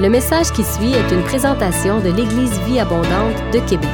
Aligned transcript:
Le 0.00 0.08
message 0.08 0.50
qui 0.50 0.64
suit 0.64 0.92
est 0.92 1.12
une 1.12 1.22
présentation 1.22 2.00
de 2.00 2.08
l'Église 2.10 2.58
Vie 2.62 2.80
Abondante 2.80 3.36
de 3.52 3.60
Québec. 3.60 3.88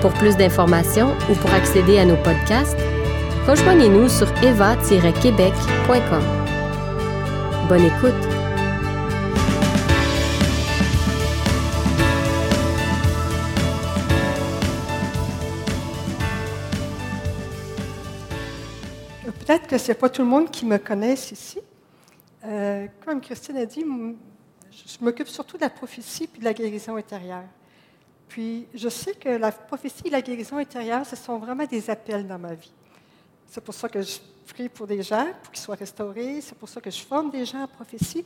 Pour 0.00 0.10
plus 0.14 0.38
d'informations 0.38 1.14
ou 1.30 1.34
pour 1.34 1.52
accéder 1.52 1.98
à 1.98 2.06
nos 2.06 2.16
podcasts, 2.16 2.78
rejoignez-nous 3.46 4.08
sur 4.08 4.26
eva-québec.com. 4.42 6.22
Bonne 7.68 7.84
écoute! 7.84 8.14
Peut-être 19.40 19.66
que 19.66 19.76
ce 19.76 19.88
n'est 19.88 19.94
pas 19.94 20.08
tout 20.08 20.22
le 20.22 20.28
monde 20.28 20.50
qui 20.50 20.64
me 20.64 20.78
connaisse 20.78 21.32
ici. 21.32 21.60
Euh, 22.46 22.86
comme 23.04 23.20
Christine 23.20 23.56
a 23.56 23.66
dit, 23.66 23.84
je 24.70 25.04
m'occupe 25.04 25.28
surtout 25.28 25.56
de 25.56 25.62
la 25.62 25.70
prophétie 25.70 26.26
puis 26.26 26.40
de 26.40 26.44
la 26.44 26.54
guérison 26.54 26.96
intérieure. 26.96 27.44
Puis 28.28 28.66
je 28.74 28.88
sais 28.88 29.14
que 29.14 29.28
la 29.28 29.50
prophétie 29.52 30.06
et 30.06 30.10
la 30.10 30.22
guérison 30.22 30.58
intérieure, 30.58 31.04
ce 31.06 31.16
sont 31.16 31.38
vraiment 31.38 31.64
des 31.64 31.90
appels 31.90 32.26
dans 32.26 32.38
ma 32.38 32.54
vie. 32.54 32.72
C'est 33.46 33.62
pour 33.62 33.74
ça 33.74 33.88
que 33.88 34.00
je 34.02 34.18
prie 34.48 34.68
pour 34.68 34.86
des 34.86 35.02
gens, 35.02 35.26
pour 35.42 35.52
qu'ils 35.52 35.62
soient 35.62 35.76
restaurés. 35.76 36.40
C'est 36.40 36.56
pour 36.56 36.68
ça 36.68 36.80
que 36.80 36.90
je 36.90 37.00
forme 37.00 37.30
des 37.30 37.44
gens 37.44 37.62
en 37.62 37.68
prophétie. 37.68 38.24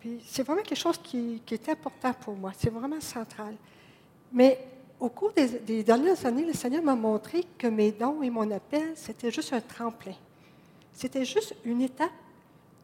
Puis 0.00 0.20
c'est 0.26 0.42
vraiment 0.42 0.62
quelque 0.62 0.78
chose 0.78 0.98
qui, 0.98 1.40
est 1.50 1.68
important 1.68 2.12
pour 2.14 2.34
moi. 2.34 2.52
C'est 2.58 2.70
vraiment 2.70 3.00
central. 3.00 3.54
Mais 4.32 4.58
au 4.98 5.08
cours 5.08 5.32
des 5.32 5.82
dernières 5.84 6.24
années, 6.26 6.44
le 6.44 6.52
Seigneur 6.52 6.82
m'a 6.82 6.96
montré 6.96 7.44
que 7.58 7.68
mes 7.68 7.92
dons 7.92 8.22
et 8.22 8.30
mon 8.30 8.50
appel, 8.50 8.92
c'était 8.96 9.30
juste 9.30 9.52
un 9.52 9.60
tremplin. 9.60 10.14
C'était 10.92 11.24
juste 11.24 11.54
une 11.64 11.82
étape 11.82 12.10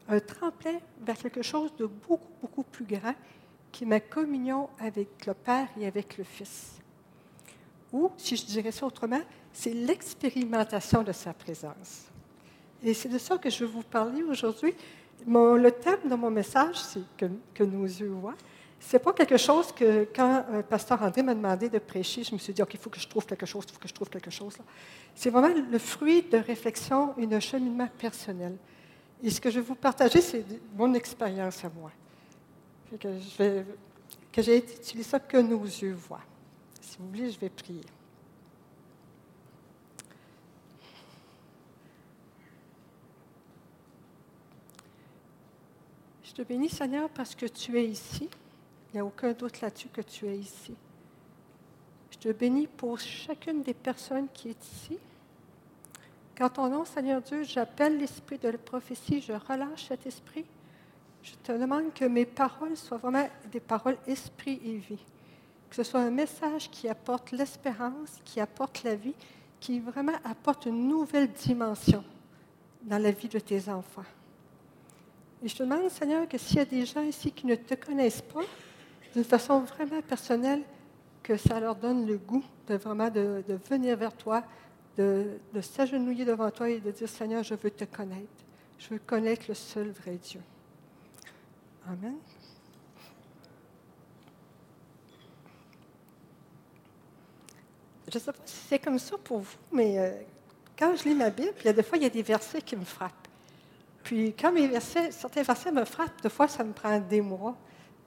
un 0.08 0.20
tremplin 0.20 0.78
vers 1.00 1.18
quelque 1.18 1.42
chose 1.42 1.74
de 1.76 1.86
beaucoup, 1.86 2.32
beaucoup 2.40 2.62
plus 2.62 2.84
grand, 2.84 3.14
qui 3.70 3.84
est 3.84 3.86
ma 3.86 4.00
communion 4.00 4.68
avec 4.78 5.26
le 5.26 5.34
Père 5.34 5.68
et 5.78 5.86
avec 5.86 6.16
le 6.16 6.24
Fils. 6.24 6.78
Ou, 7.92 8.10
si 8.16 8.36
je 8.36 8.44
dirais 8.46 8.72
ça 8.72 8.86
autrement, 8.86 9.20
c'est 9.52 9.72
l'expérimentation 9.72 11.02
de 11.02 11.12
sa 11.12 11.32
présence. 11.32 12.06
Et 12.82 12.94
c'est 12.94 13.08
de 13.08 13.18
ça 13.18 13.38
que 13.38 13.50
je 13.50 13.64
vais 13.64 13.70
vous 13.70 13.82
parler 13.82 14.22
aujourd'hui. 14.22 14.74
le 15.26 15.70
thème 15.70 16.08
de 16.08 16.14
mon 16.14 16.30
message, 16.30 16.76
c'est 16.76 17.00
que, 17.16 17.64
nos 17.64 17.84
yeux 17.84 18.08
voient. 18.08 18.36
Ce 18.80 18.96
n'est 18.96 19.02
pas 19.02 19.12
quelque 19.12 19.36
chose 19.36 19.72
que, 19.72 20.06
quand 20.14 20.44
un 20.52 20.62
pasteur 20.62 21.02
André 21.02 21.22
m'a 21.22 21.34
demandé 21.34 21.68
de 21.68 21.78
prêcher, 21.80 22.22
je 22.22 22.32
me 22.32 22.38
suis 22.38 22.52
dit, 22.52 22.62
OK, 22.62 22.74
il 22.74 22.80
faut 22.80 22.90
que 22.90 23.00
je 23.00 23.08
trouve 23.08 23.26
quelque 23.26 23.46
chose, 23.46 23.64
il 23.68 23.72
faut 23.72 23.80
que 23.80 23.88
je 23.88 23.94
trouve 23.94 24.08
quelque 24.08 24.30
chose. 24.30 24.56
C'est 25.14 25.30
vraiment 25.30 25.52
le 25.70 25.78
fruit 25.78 26.22
de 26.22 26.38
réflexion 26.38 27.14
et 27.18 27.26
d'un 27.26 27.40
cheminement 27.40 27.88
personnel. 27.98 28.56
Et 29.22 29.30
ce 29.30 29.40
que 29.40 29.50
je 29.50 29.58
vais 29.58 29.66
vous 29.66 29.74
partager, 29.74 30.20
c'est 30.20 30.44
mon 30.74 30.94
expérience 30.94 31.64
à 31.64 31.70
moi. 31.70 31.90
Que, 33.00 33.18
j'ai 34.36 34.58
utilisé 34.58 35.02
ça 35.02 35.18
que 35.18 35.36
nos 35.36 35.64
yeux 35.64 35.92
voient. 35.92 36.22
Si 36.80 36.96
vous 36.98 37.08
voulez, 37.08 37.30
je 37.30 37.38
vais 37.38 37.48
prier. 37.48 37.84
Je 46.22 46.32
te 46.32 46.42
bénis, 46.42 46.68
Seigneur, 46.68 47.08
parce 47.10 47.34
que 47.34 47.46
tu 47.46 47.76
es 47.78 47.86
ici. 47.86 48.28
Il 48.90 48.96
n'y 48.96 49.00
a 49.00 49.04
aucun 49.04 49.32
doute 49.32 49.60
là-dessus 49.60 49.88
que 49.88 50.00
tu 50.00 50.26
es 50.26 50.36
ici. 50.36 50.74
Je 52.12 52.18
te 52.18 52.32
bénis 52.32 52.68
pour 52.68 52.98
chacune 52.98 53.62
des 53.62 53.74
personnes 53.74 54.28
qui 54.32 54.50
est 54.50 54.64
ici. 54.64 54.98
Quand 56.38 56.50
ton 56.50 56.68
nom, 56.68 56.84
Seigneur 56.84 57.20
Dieu, 57.20 57.42
j'appelle 57.42 57.98
l'esprit 57.98 58.38
de 58.38 58.48
la 58.48 58.58
prophétie, 58.58 59.20
je 59.20 59.32
relâche 59.32 59.88
cet 59.88 60.06
esprit. 60.06 60.44
Je 61.20 61.32
te 61.42 61.50
demande 61.50 61.92
que 61.92 62.04
mes 62.04 62.26
paroles 62.26 62.76
soient 62.76 62.98
vraiment 62.98 63.28
des 63.50 63.58
paroles 63.58 63.96
esprit 64.06 64.60
et 64.64 64.76
vie. 64.76 65.04
Que 65.68 65.74
ce 65.74 65.82
soit 65.82 65.98
un 65.98 66.12
message 66.12 66.70
qui 66.70 66.88
apporte 66.88 67.32
l'espérance, 67.32 68.20
qui 68.24 68.38
apporte 68.38 68.84
la 68.84 68.94
vie, 68.94 69.16
qui 69.58 69.80
vraiment 69.80 70.14
apporte 70.22 70.66
une 70.66 70.86
nouvelle 70.86 71.28
dimension 71.32 72.04
dans 72.82 73.02
la 73.02 73.10
vie 73.10 73.28
de 73.28 73.40
tes 73.40 73.68
enfants. 73.68 74.06
Et 75.42 75.48
je 75.48 75.56
te 75.56 75.64
demande, 75.64 75.88
Seigneur, 75.88 76.28
que 76.28 76.38
s'il 76.38 76.58
y 76.58 76.60
a 76.60 76.64
des 76.64 76.86
gens 76.86 77.02
ici 77.02 77.32
qui 77.32 77.46
ne 77.46 77.56
te 77.56 77.74
connaissent 77.74 78.22
pas, 78.22 78.42
d'une 79.12 79.24
façon 79.24 79.58
vraiment 79.60 80.02
personnelle, 80.02 80.62
que 81.20 81.36
ça 81.36 81.58
leur 81.58 81.74
donne 81.74 82.06
le 82.06 82.16
goût 82.16 82.44
de 82.68 82.76
vraiment 82.76 83.10
de, 83.10 83.42
venir 83.68 83.96
vers 83.96 84.16
toi, 84.16 84.44
de, 84.98 85.60
s'agenouiller 85.60 86.24
devant 86.24 86.50
toi 86.50 86.68
et 86.68 86.80
de 86.80 86.90
dire, 86.90 87.08
Seigneur, 87.08 87.42
je 87.42 87.54
veux 87.54 87.70
te 87.70 87.84
connaître. 87.84 88.26
Je 88.78 88.88
veux 88.90 88.98
connaître 88.98 89.44
le 89.48 89.54
seul 89.54 89.90
vrai 89.90 90.16
Dieu. 90.16 90.40
Amen. 91.86 92.16
Je 98.10 98.16
ne 98.16 98.20
sais 98.20 98.32
pas 98.32 98.38
si 98.44 98.56
c'est 98.68 98.78
comme 98.78 98.98
ça 98.98 99.16
pour 99.18 99.40
vous, 99.40 99.56
mais 99.70 99.98
euh, 99.98 100.10
quand 100.78 100.96
je 100.96 101.04
lis 101.04 101.14
ma 101.14 101.28
Bible, 101.28 101.52
il 101.60 101.66
y 101.66 101.68
a 101.68 101.72
des 101.72 101.82
fois, 101.82 101.98
il 101.98 102.04
y 102.04 102.06
a 102.06 102.10
des 102.10 102.22
versets 102.22 102.62
qui 102.62 102.74
me 102.74 102.84
frappent. 102.84 103.28
Puis 104.02 104.32
quand 104.32 104.50
mes 104.50 104.66
versets, 104.66 105.10
certains 105.10 105.42
versets 105.42 105.72
me 105.72 105.84
frappent, 105.84 106.22
des 106.22 106.30
fois, 106.30 106.48
ça 106.48 106.64
me 106.64 106.72
prend 106.72 106.98
des 106.98 107.20
mois, 107.20 107.54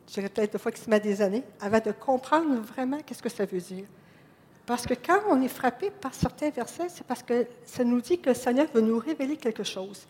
je 0.07 0.13
dirais 0.13 0.29
peut-être 0.29 0.53
des 0.53 0.57
fois 0.57 0.71
que 0.71 0.79
ça 0.79 0.89
met 0.89 0.99
des 0.99 1.21
années, 1.21 1.43
avant 1.59 1.79
de 1.79 1.91
comprendre 1.91 2.61
vraiment 2.61 2.99
qu'est-ce 3.05 3.21
que 3.21 3.29
ça 3.29 3.45
veut 3.45 3.59
dire. 3.59 3.85
Parce 4.71 4.87
que 4.87 4.93
quand 4.93 5.19
on 5.29 5.41
est 5.41 5.49
frappé 5.49 5.89
par 5.91 6.13
certains 6.13 6.49
versets, 6.49 6.87
c'est 6.87 7.05
parce 7.05 7.21
que 7.21 7.45
ça 7.65 7.83
nous 7.83 7.99
dit 7.99 8.17
que 8.17 8.29
le 8.29 8.33
Seigneur 8.33 8.67
veut 8.73 8.79
nous 8.79 8.99
révéler 8.99 9.35
quelque 9.35 9.65
chose. 9.65 10.07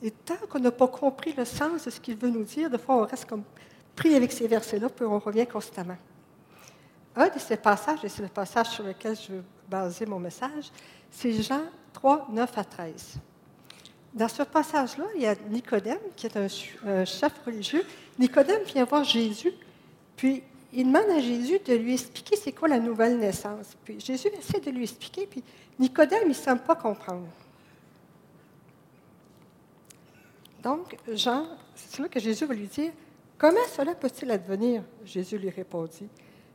Et 0.00 0.12
tant 0.12 0.36
qu'on 0.48 0.60
n'a 0.60 0.70
pas 0.70 0.86
compris 0.86 1.34
le 1.36 1.44
sens 1.44 1.86
de 1.86 1.90
ce 1.90 1.98
qu'il 1.98 2.16
veut 2.16 2.30
nous 2.30 2.44
dire, 2.44 2.70
des 2.70 2.78
fois, 2.78 2.98
on 2.98 3.04
reste 3.04 3.24
comme 3.24 3.42
pris 3.96 4.14
avec 4.14 4.30
ces 4.30 4.46
versets-là, 4.46 4.90
puis 4.90 5.04
on 5.04 5.18
revient 5.18 5.44
constamment. 5.44 5.96
Un 7.16 7.26
de 7.26 7.38
ces 7.40 7.56
passages, 7.56 8.04
et 8.04 8.08
c'est 8.08 8.22
le 8.22 8.28
passage 8.28 8.68
sur 8.68 8.84
lequel 8.84 9.16
je 9.16 9.32
veux 9.32 9.44
baser 9.68 10.06
mon 10.06 10.20
message, 10.20 10.70
c'est 11.10 11.42
Jean 11.42 11.62
3, 11.92 12.28
9 12.30 12.58
à 12.58 12.64
13. 12.64 13.16
Dans 14.14 14.28
ce 14.28 14.44
passage-là, 14.44 15.06
il 15.16 15.22
y 15.22 15.26
a 15.26 15.34
Nicodème, 15.50 15.98
qui 16.14 16.26
est 16.26 16.36
un, 16.36 16.46
chef 17.04 17.32
religieux. 17.44 17.84
Nicodème 18.20 18.62
vient 18.62 18.84
voir 18.84 19.02
Jésus, 19.02 19.52
puis 20.16 20.44
il 20.72 20.86
demande 20.86 21.10
à 21.10 21.20
Jésus 21.20 21.58
de 21.64 21.74
lui 21.74 21.94
expliquer 21.94 22.36
c'est 22.36 22.52
quoi 22.52 22.68
la 22.68 22.78
nouvelle 22.78 23.18
naissance. 23.18 23.76
Puis 23.84 24.00
Jésus 24.00 24.28
essaie 24.38 24.60
de 24.60 24.70
lui 24.70 24.84
expliquer, 24.84 25.26
puis 25.26 25.42
Nicodème, 25.78 26.22
il 26.24 26.28
ne 26.28 26.34
semble 26.34 26.62
pas 26.62 26.76
comprendre. 26.76 27.28
Donc, 30.62 30.96
Jean, 31.12 31.46
c'est 31.74 32.02
là 32.02 32.08
que 32.08 32.18
Jésus 32.18 32.44
va 32.44 32.54
lui 32.54 32.66
dire 32.66 32.92
Comment 33.38 33.66
cela 33.70 33.94
peut-il 33.94 34.30
advenir? 34.30 34.82
Jésus 35.04 35.38
lui 35.38 35.50
répondit 35.50 36.08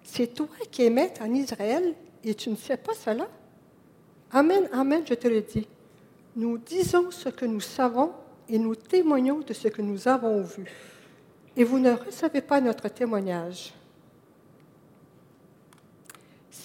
C'est 0.04 0.34
toi 0.34 0.48
qui 0.72 0.84
es 0.84 0.90
maître 0.90 1.22
en 1.22 1.34
Israël 1.34 1.94
et 2.24 2.34
tu 2.34 2.50
ne 2.50 2.56
sais 2.56 2.78
pas 2.78 2.94
cela? 2.94 3.28
Amen, 4.32 4.68
Amen, 4.74 5.04
je 5.08 5.14
te 5.14 5.28
le 5.28 5.42
dis. 5.42 5.68
Nous 6.36 6.58
disons 6.58 7.12
ce 7.12 7.30
que 7.30 7.46
nous 7.46 7.62
savons 7.62 8.12
et 8.50 8.58
nous 8.58 8.76
témoignons 8.76 9.40
de 9.40 9.54
ce 9.54 9.68
que 9.68 9.82
nous 9.82 10.08
avons 10.08 10.42
vu. 10.42 10.66
Et 11.56 11.64
vous 11.64 11.80
ne 11.80 11.92
recevez 11.92 12.42
pas 12.42 12.62
notre 12.62 12.90
témoignage. 12.90 13.74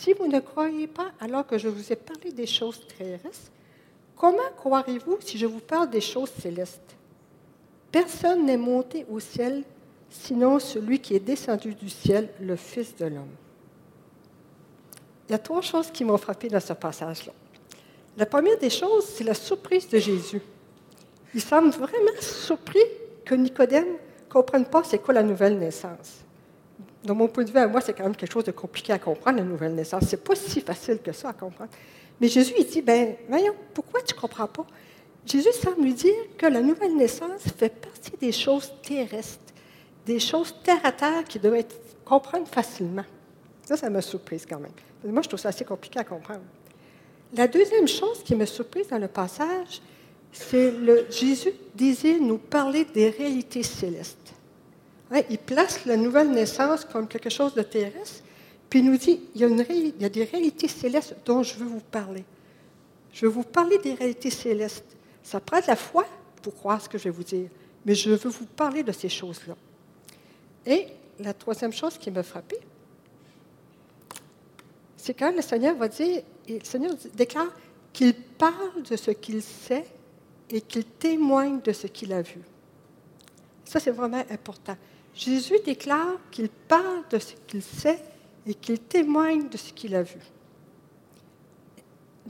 Si 0.06 0.12
vous 0.12 0.28
ne 0.28 0.38
croyez 0.38 0.86
pas 0.86 1.10
alors 1.18 1.44
que 1.44 1.58
je 1.58 1.66
vous 1.66 1.92
ai 1.92 1.96
parlé 1.96 2.30
des 2.30 2.46
choses 2.46 2.80
terrestres, 2.96 3.50
comment 4.14 4.38
croirez-vous 4.56 5.18
si 5.18 5.36
je 5.36 5.46
vous 5.46 5.58
parle 5.58 5.90
des 5.90 6.00
choses 6.00 6.30
célestes? 6.30 6.94
Personne 7.90 8.46
n'est 8.46 8.56
monté 8.56 9.04
au 9.10 9.18
ciel 9.18 9.64
sinon 10.08 10.60
celui 10.60 11.00
qui 11.00 11.16
est 11.16 11.18
descendu 11.18 11.74
du 11.74 11.88
ciel, 11.88 12.28
le 12.40 12.54
Fils 12.54 12.94
de 12.94 13.06
l'homme. 13.06 13.34
Il 15.28 15.32
y 15.32 15.34
a 15.34 15.38
trois 15.38 15.60
choses 15.60 15.90
qui 15.90 16.04
m'ont 16.04 16.18
frappé 16.18 16.46
dans 16.46 16.60
ce 16.60 16.74
passage-là. 16.74 17.32
La 18.16 18.26
première 18.26 18.58
des 18.58 18.70
choses, 18.70 19.06
c'est 19.06 19.24
la 19.24 19.34
surprise 19.34 19.88
de 19.88 19.98
Jésus. 19.98 20.40
Il 21.34 21.40
semble 21.40 21.70
vraiment 21.70 22.20
surpris 22.20 22.78
que 23.24 23.34
Nicodème 23.34 23.94
ne 23.94 24.32
comprenne 24.32 24.66
pas 24.66 24.84
c'est 24.84 25.00
quoi 25.00 25.14
la 25.14 25.24
nouvelle 25.24 25.58
naissance 25.58 26.24
de 27.06 27.12
mon 27.12 27.28
point 27.28 27.44
de 27.44 27.50
vue 27.50 27.58
à 27.58 27.66
moi, 27.66 27.80
c'est 27.80 27.92
quand 27.92 28.02
même 28.02 28.16
quelque 28.16 28.32
chose 28.32 28.44
de 28.44 28.50
compliqué 28.50 28.92
à 28.92 28.98
comprendre, 28.98 29.38
la 29.38 29.44
nouvelle 29.44 29.74
naissance. 29.74 30.04
C'est 30.08 30.22
pas 30.22 30.34
si 30.34 30.60
facile 30.60 30.98
que 30.98 31.12
ça 31.12 31.30
à 31.30 31.32
comprendre. 31.32 31.70
Mais 32.20 32.28
Jésus, 32.28 32.54
il 32.58 32.66
dit, 32.66 32.82
ben, 32.82 33.14
voyons, 33.28 33.54
pourquoi 33.72 34.02
tu 34.02 34.14
comprends 34.14 34.46
pas? 34.46 34.66
Jésus 35.24 35.52
semble 35.52 35.82
lui 35.82 35.94
dire 35.94 36.14
que 36.36 36.46
la 36.46 36.60
nouvelle 36.60 36.96
naissance 36.96 37.42
fait 37.56 37.68
partie 37.68 38.12
des 38.20 38.32
choses 38.32 38.72
terrestres, 38.82 39.52
des 40.04 40.20
choses 40.20 40.54
terre 40.62 40.80
à 40.84 40.92
terre 40.92 41.24
qui 41.24 41.38
doivent 41.38 41.56
être 41.56 41.76
comprendre 42.04 42.46
facilement. 42.46 43.04
Ça, 43.64 43.76
ça 43.76 43.90
m'a 43.90 44.00
surprise 44.00 44.46
quand 44.48 44.60
même. 44.60 44.72
Moi, 45.04 45.22
je 45.22 45.28
trouve 45.28 45.40
ça 45.40 45.48
assez 45.48 45.64
compliqué 45.64 45.98
à 45.98 46.04
comprendre. 46.04 46.42
La 47.34 47.48
deuxième 47.48 47.88
chose 47.88 48.22
qui 48.22 48.36
me 48.36 48.46
surprise 48.46 48.88
dans 48.88 48.98
le 48.98 49.08
passage, 49.08 49.82
c'est 50.32 50.70
le 50.70 51.06
Jésus 51.10 51.52
désire 51.74 52.20
nous 52.20 52.38
parler 52.38 52.84
des 52.84 53.10
réalités 53.10 53.62
célestes 53.62 54.34
il 55.30 55.38
place 55.38 55.84
la 55.84 55.96
nouvelle 55.96 56.30
naissance 56.30 56.84
comme 56.84 57.06
quelque 57.06 57.30
chose 57.30 57.54
de 57.54 57.62
terrestre, 57.62 58.22
puis 58.68 58.80
il 58.80 58.90
nous 58.90 58.96
dit, 58.96 59.20
il 59.34 59.40
y, 59.40 59.44
a 59.44 59.48
il 59.48 60.00
y 60.00 60.04
a 60.04 60.08
des 60.08 60.24
réalités 60.24 60.68
célestes 60.68 61.14
dont 61.24 61.42
je 61.42 61.54
veux 61.54 61.66
vous 61.66 61.80
parler. 61.80 62.24
Je 63.12 63.26
veux 63.26 63.32
vous 63.32 63.44
parler 63.44 63.78
des 63.78 63.94
réalités 63.94 64.30
célestes. 64.30 64.96
Ça 65.22 65.40
prend 65.40 65.60
de 65.60 65.66
la 65.68 65.76
foi 65.76 66.04
pour 66.42 66.54
croire 66.54 66.82
ce 66.82 66.88
que 66.88 66.98
je 66.98 67.04
vais 67.04 67.10
vous 67.10 67.22
dire. 67.22 67.48
mais 67.84 67.94
je 67.94 68.10
veux 68.10 68.28
vous 68.28 68.46
parler 68.46 68.82
de 68.82 68.92
ces 68.92 69.08
choses-là. 69.08 69.54
Et 70.66 70.88
la 71.20 71.32
troisième 71.32 71.72
chose 71.72 71.96
qui 71.96 72.10
m'a 72.10 72.24
frappée, 72.24 72.58
c'est 74.96 75.14
quand 75.14 75.34
le 75.34 75.40
Seigneur 75.40 75.76
va 75.76 75.86
dire, 75.86 76.22
le 76.48 76.64
Seigneur 76.64 76.92
déclare 77.14 77.52
qu'il 77.92 78.14
parle 78.14 78.82
de 78.82 78.96
ce 78.96 79.12
qu'il 79.12 79.40
sait 79.40 79.86
et 80.50 80.60
qu'il 80.60 80.84
témoigne 80.84 81.60
de 81.60 81.72
ce 81.72 81.86
qu'il 81.86 82.12
a 82.12 82.22
vu. 82.22 82.40
Ça, 83.64 83.80
c'est 83.80 83.92
vraiment 83.92 84.24
important. 84.30 84.76
Jésus 85.16 85.58
déclare 85.64 86.18
qu'il 86.30 86.50
parle 86.50 87.02
de 87.10 87.18
ce 87.18 87.32
qu'il 87.46 87.62
sait 87.62 87.98
et 88.46 88.54
qu'il 88.54 88.78
témoigne 88.78 89.48
de 89.48 89.56
ce 89.56 89.72
qu'il 89.72 89.94
a 89.94 90.02
vu. 90.02 90.20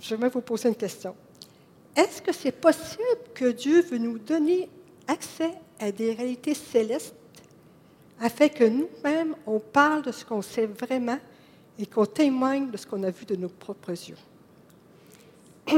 Je 0.01 0.15
vais 0.15 0.29
vous 0.29 0.41
poser 0.41 0.69
une 0.69 0.77
question. 0.77 1.17
Est-ce 1.97 2.23
que 2.23 2.33
c'est 2.33 2.53
possible 2.53 3.03
que 3.35 3.51
Dieu 3.51 3.83
veut 3.83 3.99
nous 3.99 4.19
donner 4.19 4.69
accès 5.09 5.53
à 5.81 5.91
des 5.91 6.13
réalités 6.13 6.55
célestes 6.55 7.15
afin 8.21 8.49
que 8.49 8.65
nous-mêmes, 8.65 9.35
on 9.47 9.59
parle 9.59 10.03
de 10.03 10.13
ce 10.13 10.25
qu'on 10.25 10.41
sait 10.41 10.67
vraiment 10.67 11.19
et 11.79 11.87
qu'on 11.87 12.07
témoigne 12.07 12.71
de 12.71 12.77
ce 12.77 12.87
qu'on 12.87 13.03
a 13.03 13.11
vu 13.11 13.27
de 13.27 13.35
nos 13.37 13.49
propres 13.49 13.91
yeux? 13.91 14.17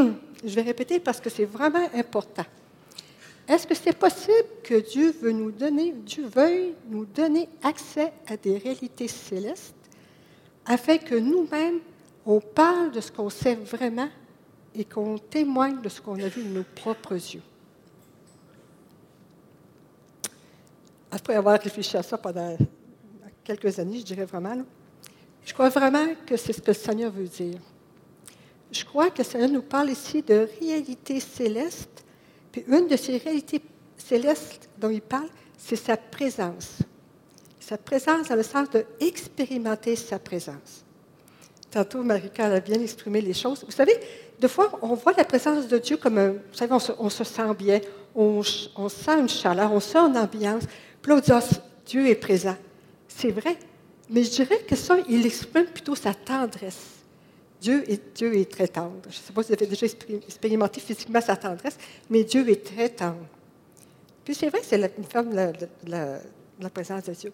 Je 0.44 0.54
vais 0.54 0.62
répéter 0.62 1.00
parce 1.00 1.20
que 1.20 1.30
c'est 1.30 1.46
vraiment 1.46 1.88
important. 1.94 2.44
Est-ce 3.48 3.66
que 3.66 3.74
c'est 3.74 3.96
possible 3.96 4.46
que 4.62 4.74
Dieu 4.74 5.10
veut 5.22 5.32
nous 5.32 5.50
donner, 5.50 5.92
Dieu 5.92 6.26
veuille 6.26 6.74
nous 6.90 7.06
donner 7.06 7.48
accès 7.62 8.12
à 8.26 8.36
des 8.36 8.58
réalités 8.58 9.08
célestes 9.08 9.74
afin 10.66 10.98
que 10.98 11.14
nous-mêmes, 11.14 11.80
on 12.26 12.40
parle 12.40 12.90
de 12.90 13.00
ce 13.00 13.10
qu'on 13.10 13.30
sait 13.30 13.54
vraiment 13.54 14.10
et 14.74 14.84
qu'on 14.84 15.16
témoigne 15.16 15.80
de 15.80 15.88
ce 15.88 15.98
qu'on 16.02 16.20
a 16.20 16.28
vu 16.28 16.44
de 16.44 16.50
nos 16.50 16.62
propres 16.62 17.14
yeux? 17.14 17.40
Après 21.10 21.34
avoir 21.34 21.58
réfléchi 21.58 21.96
à 21.96 22.02
ça 22.02 22.18
pendant 22.18 22.54
quelques 23.42 23.78
années, 23.78 24.00
je 24.00 24.04
dirais 24.04 24.26
vraiment, 24.26 24.62
je 25.42 25.54
crois 25.54 25.70
vraiment 25.70 26.06
que 26.26 26.36
c'est 26.36 26.52
ce 26.52 26.60
que 26.60 26.66
le 26.66 26.74
Seigneur 26.74 27.10
veut 27.10 27.28
dire. 27.28 27.58
Je 28.70 28.84
crois 28.84 29.08
que 29.08 29.18
le 29.18 29.24
Seigneur 29.24 29.48
nous 29.48 29.62
parle 29.62 29.88
ici 29.88 30.20
de 30.20 30.46
réalités 30.60 31.20
célestes 31.20 32.04
puis 32.52 32.64
une 32.68 32.86
de 32.86 32.96
ces 32.96 33.16
réalités 33.18 33.60
célestes 33.96 34.68
dont 34.78 34.90
il 34.90 35.02
parle, 35.02 35.28
c'est 35.56 35.76
sa 35.76 35.96
présence. 35.96 36.78
Sa 37.60 37.76
présence 37.76 38.28
dans 38.28 38.36
le 38.36 38.42
sens 38.42 38.68
d'expérimenter 38.70 39.96
sa 39.96 40.18
présence. 40.18 40.84
Tantôt, 41.70 42.02
Marika 42.02 42.46
a 42.46 42.60
bien 42.60 42.80
exprimé 42.80 43.20
les 43.20 43.34
choses. 43.34 43.62
Vous 43.64 43.72
savez, 43.72 43.94
des 44.40 44.48
fois, 44.48 44.78
on 44.80 44.94
voit 44.94 45.12
la 45.16 45.24
présence 45.24 45.68
de 45.68 45.78
Dieu 45.78 45.98
comme 45.98 46.16
un. 46.16 46.30
Vous 46.30 46.54
savez, 46.54 46.72
on 46.72 47.10
se, 47.10 47.24
sent 47.24 47.54
bien, 47.58 47.80
on, 48.14 48.42
sent 48.42 49.20
une 49.20 49.28
chaleur, 49.28 49.72
on 49.72 49.80
sent 49.80 49.98
une 49.98 50.16
ambiance. 50.16 50.62
Puis 51.02 51.10
là, 51.10 51.18
on 51.18 51.20
dit, 51.20 51.32
ah, 51.32 51.42
Dieu 51.84 52.08
est 52.08 52.14
présent. 52.14 52.56
C'est 53.06 53.30
vrai. 53.30 53.58
Mais 54.08 54.24
je 54.24 54.30
dirais 54.30 54.60
que 54.66 54.76
ça, 54.76 54.96
il 55.08 55.26
exprime 55.26 55.66
plutôt 55.66 55.94
sa 55.94 56.14
tendresse. 56.14 56.97
Dieu 57.60 57.84
est, 57.90 58.16
Dieu 58.16 58.36
est 58.36 58.50
très 58.50 58.68
tendre. 58.68 58.94
Je 59.04 59.08
ne 59.08 59.12
sais 59.12 59.32
pas 59.32 59.42
si 59.42 59.48
vous 59.48 59.54
avez 59.54 59.66
déjà 59.66 59.86
expérimenté 60.26 60.80
physiquement 60.80 61.20
sa 61.20 61.36
tendresse, 61.36 61.76
mais 62.08 62.22
Dieu 62.24 62.48
est 62.48 62.64
très 62.64 62.88
tendre. 62.88 63.26
Puis 64.24 64.34
c'est 64.34 64.48
vrai 64.48 64.60
c'est 64.62 64.76
une 64.76 65.04
forme 65.04 65.34
de 65.34 65.66
la, 65.86 66.70
présence 66.70 67.04
de 67.04 67.12
Dieu. 67.12 67.32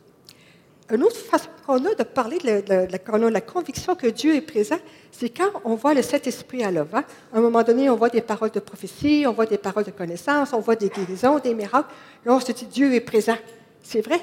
Une 0.91 1.03
autre 1.03 1.17
façon 1.17 1.49
qu'on 1.67 1.85
a 1.85 1.95
de 1.95 2.03
parler 2.03 2.39
de, 2.39 2.63
la, 2.69 3.31
la 3.31 3.41
conviction 3.41 3.95
que 3.95 4.07
Dieu 4.07 4.35
est 4.35 4.43
présent, 4.43 4.79
c'est 5.11 5.31
quand 5.31 5.51
on 5.65 5.75
voit 5.75 5.95
le 5.95 6.03
Saint-Esprit 6.03 6.63
à 6.63 6.71
l'œuvre. 6.71 6.97
À 6.97 7.05
un 7.33 7.41
moment 7.41 7.63
donné, 7.63 7.89
on 7.89 7.97
voit 7.97 8.11
des 8.11 8.21
paroles 8.21 8.51
de 8.51 8.61
prophétie, 8.61 9.25
on 9.27 9.33
voit 9.33 9.47
des 9.47 9.59
paroles 9.59 9.85
de 9.85 9.91
connaissance, 9.91 10.53
on 10.53 10.61
voit 10.61 10.77
des 10.77 10.89
guérisons, 10.89 11.39
des 11.39 11.55
miracles. 11.55 11.89
Là, 12.25 12.35
on 12.35 12.41
se 12.41 12.53
dit 12.53 12.67
Dieu 12.67 12.95
est 12.95 13.01
présent. 13.01 13.37
C'est 13.83 14.03
vrai. 14.03 14.21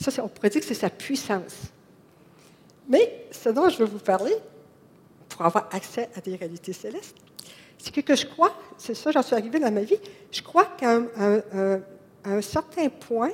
Ça, 0.00 0.10
on 0.22 0.28
pourrait 0.28 0.50
dire 0.50 0.60
que 0.60 0.66
c'est 0.66 0.74
sa 0.74 0.90
puissance. 0.90 1.72
Mais 2.88 3.26
ce 3.30 3.48
dont 3.50 3.68
je 3.68 3.78
veux 3.78 3.84
vous 3.86 3.98
parler, 3.98 4.34
pour 5.38 5.46
avoir 5.46 5.68
accès 5.70 6.08
à 6.16 6.20
des 6.20 6.34
réalités 6.34 6.72
célestes. 6.72 7.14
C'est 7.78 7.94
que, 7.94 8.00
que 8.00 8.16
je 8.16 8.26
crois, 8.26 8.52
c'est 8.76 8.96
ça, 8.96 9.12
j'en 9.12 9.22
suis 9.22 9.36
arrivée 9.36 9.60
dans 9.60 9.70
ma 9.70 9.82
vie, 9.82 9.98
je 10.32 10.42
crois 10.42 10.64
qu'à 10.64 10.96
un, 10.96 12.42
certain 12.42 12.88
point, 12.88 13.30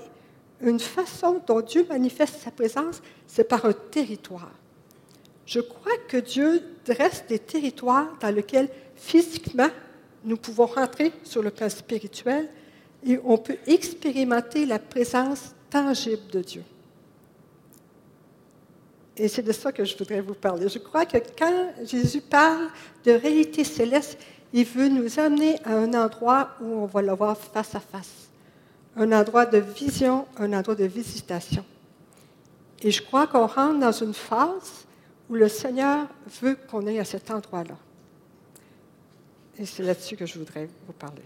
une 0.60 0.80
façon 0.80 1.40
dont 1.46 1.62
Dieu 1.62 1.86
manifeste 1.88 2.42
sa 2.42 2.50
présence, 2.50 3.00
c'est 3.26 3.48
par 3.48 3.64
un 3.64 3.72
territoire. 3.72 4.50
Je 5.46 5.60
crois 5.60 5.96
que 6.06 6.18
Dieu 6.18 6.62
dresse 6.84 7.24
des 7.26 7.38
territoires 7.38 8.14
dans 8.20 8.34
lesquels 8.34 8.68
physiquement 8.96 9.70
nous 10.24 10.36
pouvons 10.36 10.66
rentrer 10.66 11.10
sur 11.22 11.42
le 11.42 11.50
plan 11.50 11.70
spirituel 11.70 12.50
et 13.06 13.18
on 13.24 13.38
peut 13.38 13.56
expérimenter 13.66 14.66
la 14.66 14.78
présence 14.78 15.54
tangible 15.70 16.26
de 16.30 16.40
Dieu. 16.42 16.64
Et 19.16 19.28
c'est 19.28 19.42
de 19.42 19.52
ça 19.52 19.70
que 19.70 19.84
je 19.84 19.96
voudrais 19.96 20.20
vous 20.20 20.34
parler. 20.34 20.68
Je 20.68 20.78
crois 20.78 21.06
que 21.06 21.18
quand 21.38 21.72
Jésus 21.84 22.20
parle 22.20 22.68
de 23.04 23.12
réalité 23.12 23.62
céleste, 23.62 24.18
il 24.52 24.64
veut 24.64 24.88
nous 24.88 25.18
amener 25.20 25.58
à 25.64 25.76
un 25.76 25.94
endroit 25.94 26.50
où 26.60 26.66
on 26.66 26.86
va 26.86 27.02
le 27.02 27.12
voir 27.12 27.36
face 27.36 27.74
à 27.74 27.80
face. 27.80 28.28
Un 28.96 29.12
endroit 29.12 29.46
de 29.46 29.58
vision, 29.58 30.26
un 30.36 30.52
endroit 30.52 30.74
de 30.74 30.84
visitation. 30.84 31.64
Et 32.82 32.90
je 32.90 33.02
crois 33.02 33.26
qu'on 33.26 33.46
rentre 33.46 33.78
dans 33.78 33.92
une 33.92 34.14
phase 34.14 34.84
où 35.30 35.34
le 35.34 35.48
Seigneur 35.48 36.06
veut 36.42 36.56
qu'on 36.70 36.86
aille 36.86 36.98
à 36.98 37.04
cet 37.04 37.30
endroit-là. 37.30 37.76
Et 39.58 39.64
c'est 39.64 39.82
là-dessus 39.82 40.16
que 40.16 40.26
je 40.26 40.38
voudrais 40.38 40.68
vous 40.86 40.92
parler. 40.92 41.22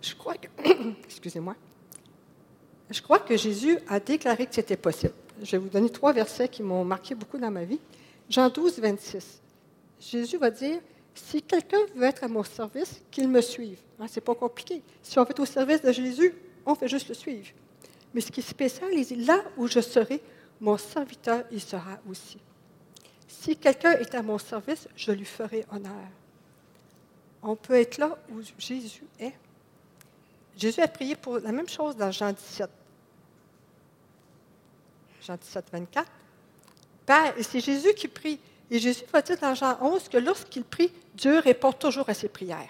Je 0.00 0.14
crois 0.14 0.34
que, 0.34 0.48
excusez-moi, 1.04 1.54
je 2.88 3.00
crois 3.02 3.18
que 3.18 3.36
Jésus 3.36 3.78
a 3.88 4.00
déclaré 4.00 4.46
que 4.46 4.54
c'était 4.54 4.76
possible 4.76 5.12
je 5.42 5.52
vais 5.52 5.58
vous 5.58 5.68
donner 5.68 5.90
trois 5.90 6.12
versets 6.12 6.48
qui 6.48 6.62
m'ont 6.62 6.84
marqué 6.84 7.14
beaucoup 7.14 7.38
dans 7.38 7.50
ma 7.50 7.64
vie. 7.64 7.80
Jean 8.28 8.48
12, 8.48 8.78
26. 8.78 9.40
Jésus 10.00 10.36
va 10.36 10.50
dire 10.50 10.80
Si 11.14 11.42
quelqu'un 11.42 11.78
veut 11.94 12.04
être 12.04 12.24
à 12.24 12.28
mon 12.28 12.42
service, 12.42 13.02
qu'il 13.10 13.28
me 13.28 13.40
suive. 13.40 13.78
Ce 13.98 14.02
hein, 14.02 14.06
c'est 14.08 14.20
pas 14.20 14.34
compliqué. 14.34 14.82
Si 15.02 15.18
on 15.18 15.24
veut 15.24 15.34
au 15.38 15.46
service 15.46 15.82
de 15.82 15.92
Jésus, 15.92 16.34
on 16.64 16.74
fait 16.74 16.88
juste 16.88 17.08
le 17.08 17.14
suivre. 17.14 17.48
Mais 18.14 18.20
ce 18.20 18.30
qui 18.30 18.40
est 18.40 18.44
spécial, 18.44 18.90
il 18.92 19.04
dit 19.04 19.16
Là 19.16 19.42
où 19.56 19.66
je 19.66 19.80
serai, 19.80 20.22
mon 20.60 20.76
serviteur 20.76 21.44
y 21.50 21.60
sera 21.60 21.98
aussi. 22.08 22.38
Si 23.26 23.56
quelqu'un 23.56 23.92
est 23.92 24.14
à 24.14 24.22
mon 24.22 24.38
service, 24.38 24.88
je 24.96 25.12
lui 25.12 25.24
ferai 25.24 25.64
honneur. 25.72 26.08
On 27.42 27.56
peut 27.56 27.74
être 27.74 27.98
là 27.98 28.18
où 28.30 28.40
Jésus 28.58 29.04
est. 29.18 29.32
Jésus 30.56 30.80
a 30.80 30.88
prié 30.88 31.16
pour 31.16 31.38
la 31.38 31.52
même 31.52 31.68
chose 31.68 31.96
dans 31.96 32.10
Jean 32.10 32.32
17. 32.32 32.68
Jean 35.20 35.36
17, 35.36 35.66
24. 35.72 36.10
Père, 37.06 37.34
et 37.36 37.42
c'est 37.42 37.60
Jésus 37.60 37.94
qui 37.94 38.08
prie. 38.08 38.38
Et 38.70 38.78
Jésus 38.78 39.04
va 39.12 39.22
dire 39.22 39.38
dans 39.38 39.54
Jean 39.54 39.76
11 39.80 40.08
que 40.08 40.18
lorsqu'il 40.18 40.64
prie, 40.64 40.92
Dieu 41.14 41.38
répond 41.38 41.72
toujours 41.72 42.08
à 42.08 42.14
ses 42.14 42.28
prières. 42.28 42.68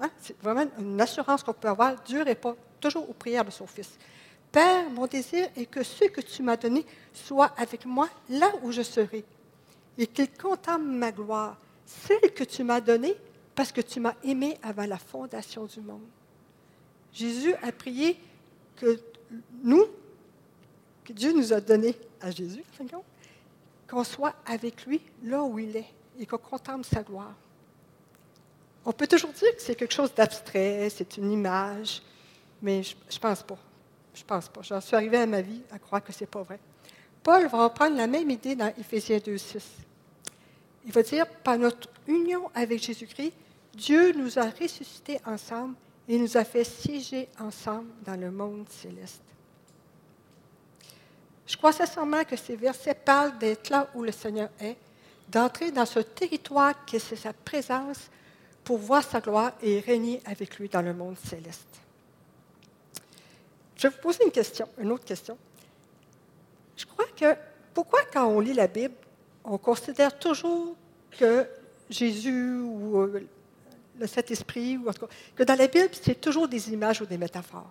Hein? 0.00 0.10
C'est 0.20 0.40
vraiment 0.40 0.66
une 0.78 1.00
assurance 1.00 1.42
qu'on 1.42 1.52
peut 1.52 1.68
avoir. 1.68 2.00
Dieu 2.02 2.22
répond 2.22 2.56
toujours 2.80 3.08
aux 3.08 3.14
prières 3.14 3.44
de 3.44 3.50
son 3.50 3.66
Fils. 3.66 3.98
Père, 4.52 4.88
mon 4.90 5.06
désir 5.06 5.48
est 5.56 5.66
que 5.66 5.82
ceux 5.82 6.08
que 6.08 6.20
tu 6.20 6.42
m'as 6.42 6.56
donnés 6.56 6.86
soient 7.12 7.52
avec 7.56 7.84
moi 7.86 8.08
là 8.28 8.52
où 8.62 8.70
je 8.70 8.82
serai, 8.82 9.24
et 9.98 10.06
qu'ils 10.06 10.30
contemplent 10.30 10.84
ma 10.84 11.10
gloire, 11.10 11.56
celle 11.84 12.32
que 12.32 12.44
tu 12.44 12.62
m'as 12.62 12.80
donnée 12.80 13.16
parce 13.54 13.72
que 13.72 13.80
tu 13.80 14.00
m'as 14.00 14.14
aimé 14.22 14.56
avant 14.62 14.86
la 14.86 14.98
fondation 14.98 15.64
du 15.64 15.80
monde. 15.80 16.06
Jésus 17.12 17.54
a 17.62 17.72
prié 17.72 18.16
que 18.76 19.00
nous, 19.62 19.84
que 21.04 21.12
Dieu 21.12 21.32
nous 21.32 21.52
a 21.52 21.60
donné 21.60 21.94
à 22.20 22.30
Jésus, 22.30 22.64
qu'on 23.88 24.04
soit 24.04 24.34
avec 24.46 24.86
lui 24.86 25.00
là 25.22 25.42
où 25.42 25.58
il 25.58 25.76
est 25.76 25.92
et 26.18 26.26
qu'on 26.26 26.38
contemple 26.38 26.84
sa 26.84 27.02
gloire. 27.02 27.34
On 28.84 28.92
peut 28.92 29.06
toujours 29.06 29.32
dire 29.32 29.54
que 29.56 29.62
c'est 29.62 29.74
quelque 29.74 29.94
chose 29.94 30.14
d'abstrait, 30.14 30.88
c'est 30.90 31.16
une 31.16 31.32
image, 31.32 32.02
mais 32.60 32.82
je 32.82 32.94
ne 32.94 33.18
pense 33.18 33.42
pas. 33.42 33.58
Je 34.14 34.22
pense 34.22 34.48
pas. 34.48 34.62
J'en 34.62 34.80
suis 34.80 34.94
arrivé 34.94 35.16
à 35.16 35.26
ma 35.26 35.40
vie 35.40 35.62
à 35.72 35.78
croire 35.78 36.02
que 36.02 36.12
ce 36.12 36.20
n'est 36.20 36.26
pas 36.26 36.42
vrai. 36.42 36.58
Paul 37.22 37.46
va 37.48 37.64
reprendre 37.64 37.96
la 37.96 38.06
même 38.06 38.30
idée 38.30 38.54
dans 38.54 38.72
Éphésiens 38.78 39.18
2,6. 39.18 39.60
Il 40.86 40.92
va 40.92 41.02
dire 41.02 41.26
Par 41.26 41.58
notre 41.58 41.88
union 42.06 42.50
avec 42.54 42.82
Jésus-Christ, 42.82 43.32
Dieu 43.74 44.12
nous 44.12 44.38
a 44.38 44.50
ressuscités 44.50 45.18
ensemble 45.26 45.74
et 46.06 46.18
nous 46.18 46.36
a 46.36 46.44
fait 46.44 46.64
siéger 46.64 47.28
ensemble 47.40 47.88
dans 48.04 48.20
le 48.20 48.30
monde 48.30 48.68
céleste. 48.68 49.23
Je 51.46 51.56
crois 51.56 51.72
sincèrement 51.72 52.24
que 52.24 52.36
ces 52.36 52.56
versets 52.56 52.94
parlent 52.94 53.36
d'être 53.38 53.70
là 53.70 53.88
où 53.94 54.02
le 54.02 54.12
Seigneur 54.12 54.48
est, 54.60 54.76
d'entrer 55.28 55.70
dans 55.70 55.86
ce 55.86 56.00
territoire 56.00 56.84
qui 56.84 56.96
est 56.96 57.16
sa 57.16 57.32
présence 57.32 58.10
pour 58.62 58.78
voir 58.78 59.02
sa 59.02 59.20
gloire 59.20 59.52
et 59.62 59.80
régner 59.80 60.22
avec 60.24 60.58
lui 60.58 60.68
dans 60.68 60.82
le 60.82 60.94
monde 60.94 61.16
céleste. 61.18 61.68
Je 63.76 63.88
vais 63.88 63.94
vous 63.94 64.00
poser 64.00 64.24
une 64.24 64.30
question, 64.30 64.66
une 64.78 64.92
autre 64.92 65.04
question. 65.04 65.36
Je 66.76 66.86
crois 66.86 67.06
que 67.14 67.36
pourquoi 67.74 68.00
quand 68.12 68.26
on 68.26 68.40
lit 68.40 68.54
la 68.54 68.66
Bible, 68.66 68.94
on 69.44 69.58
considère 69.58 70.18
toujours 70.18 70.74
que 71.10 71.46
Jésus 71.90 72.60
ou 72.60 73.00
euh, 73.00 73.28
le 73.98 74.06
Saint-Esprit, 74.06 74.78
ou 74.78 74.90
que 75.36 75.42
dans 75.42 75.58
la 75.58 75.66
Bible, 75.66 75.90
c'est 75.92 76.20
toujours 76.20 76.48
des 76.48 76.72
images 76.72 77.02
ou 77.02 77.06
des 77.06 77.18
métaphores? 77.18 77.70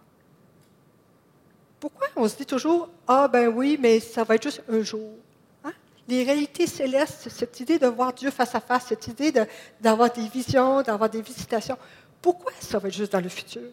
Pourquoi? 1.83 2.07
On 2.15 2.29
se 2.29 2.37
dit 2.37 2.45
toujours, 2.45 2.87
ah 3.09 3.27
ben 3.27 3.49
oui, 3.49 3.77
mais 3.77 3.99
ça 3.99 4.23
va 4.23 4.35
être 4.35 4.43
juste 4.43 4.63
un 4.69 4.81
jour? 4.83 5.17
Hein? 5.65 5.73
Les 6.07 6.23
réalités 6.23 6.65
célestes, 6.65 7.27
cette 7.27 7.59
idée 7.59 7.77
de 7.77 7.87
voir 7.87 8.13
Dieu 8.13 8.31
face 8.31 8.55
à 8.55 8.61
face, 8.61 8.85
cette 8.87 9.05
idée 9.07 9.33
d'avoir 9.81 10.09
des 10.09 10.29
visions, 10.29 10.81
d'avoir 10.81 11.09
des 11.09 11.21
visitations, 11.21 11.77
pourquoi 12.21 12.53
ça 12.57 12.79
va 12.79 12.87
être 12.87 12.93
juste 12.93 13.11
dans 13.11 13.19
le 13.19 13.27
futur? 13.27 13.63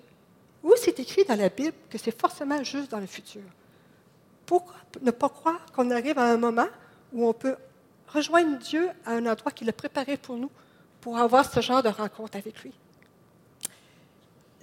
Où 0.65 0.73
c'est 0.75 0.99
écrit 0.99 1.25
dans 1.25 1.37
la 1.37 1.51
Bible 1.51 1.77
que 1.89 1.99
c'est 1.99 2.21
forcément 2.21 2.61
juste 2.65 2.91
dans 2.91 2.99
le 2.99 3.07
futur? 3.07 3.43
Pourquoi 4.45 4.75
ne 5.01 5.13
pas 5.13 5.29
croire 5.29 5.65
qu'on 5.73 5.89
arrive 5.93 6.19
à 6.19 6.33
un 6.33 6.37
moment 6.37 6.67
où 7.13 7.29
on 7.29 7.33
peut 7.33 7.55
rejoindre 8.09 8.59
Dieu 8.59 8.89
à 9.07 9.13
un 9.13 9.27
endroit 9.27 9.53
qu'il 9.53 9.69
a 9.69 9.73
préparé 9.73 10.17
pour 10.17 10.37
nous 10.37 10.51
pour 11.01 11.17
avoir 11.17 11.49
ce 11.49 11.61
genre 11.61 11.85
de 11.85 11.91
rencontre 11.91 12.37
avec 12.37 12.61
lui? 12.65 12.73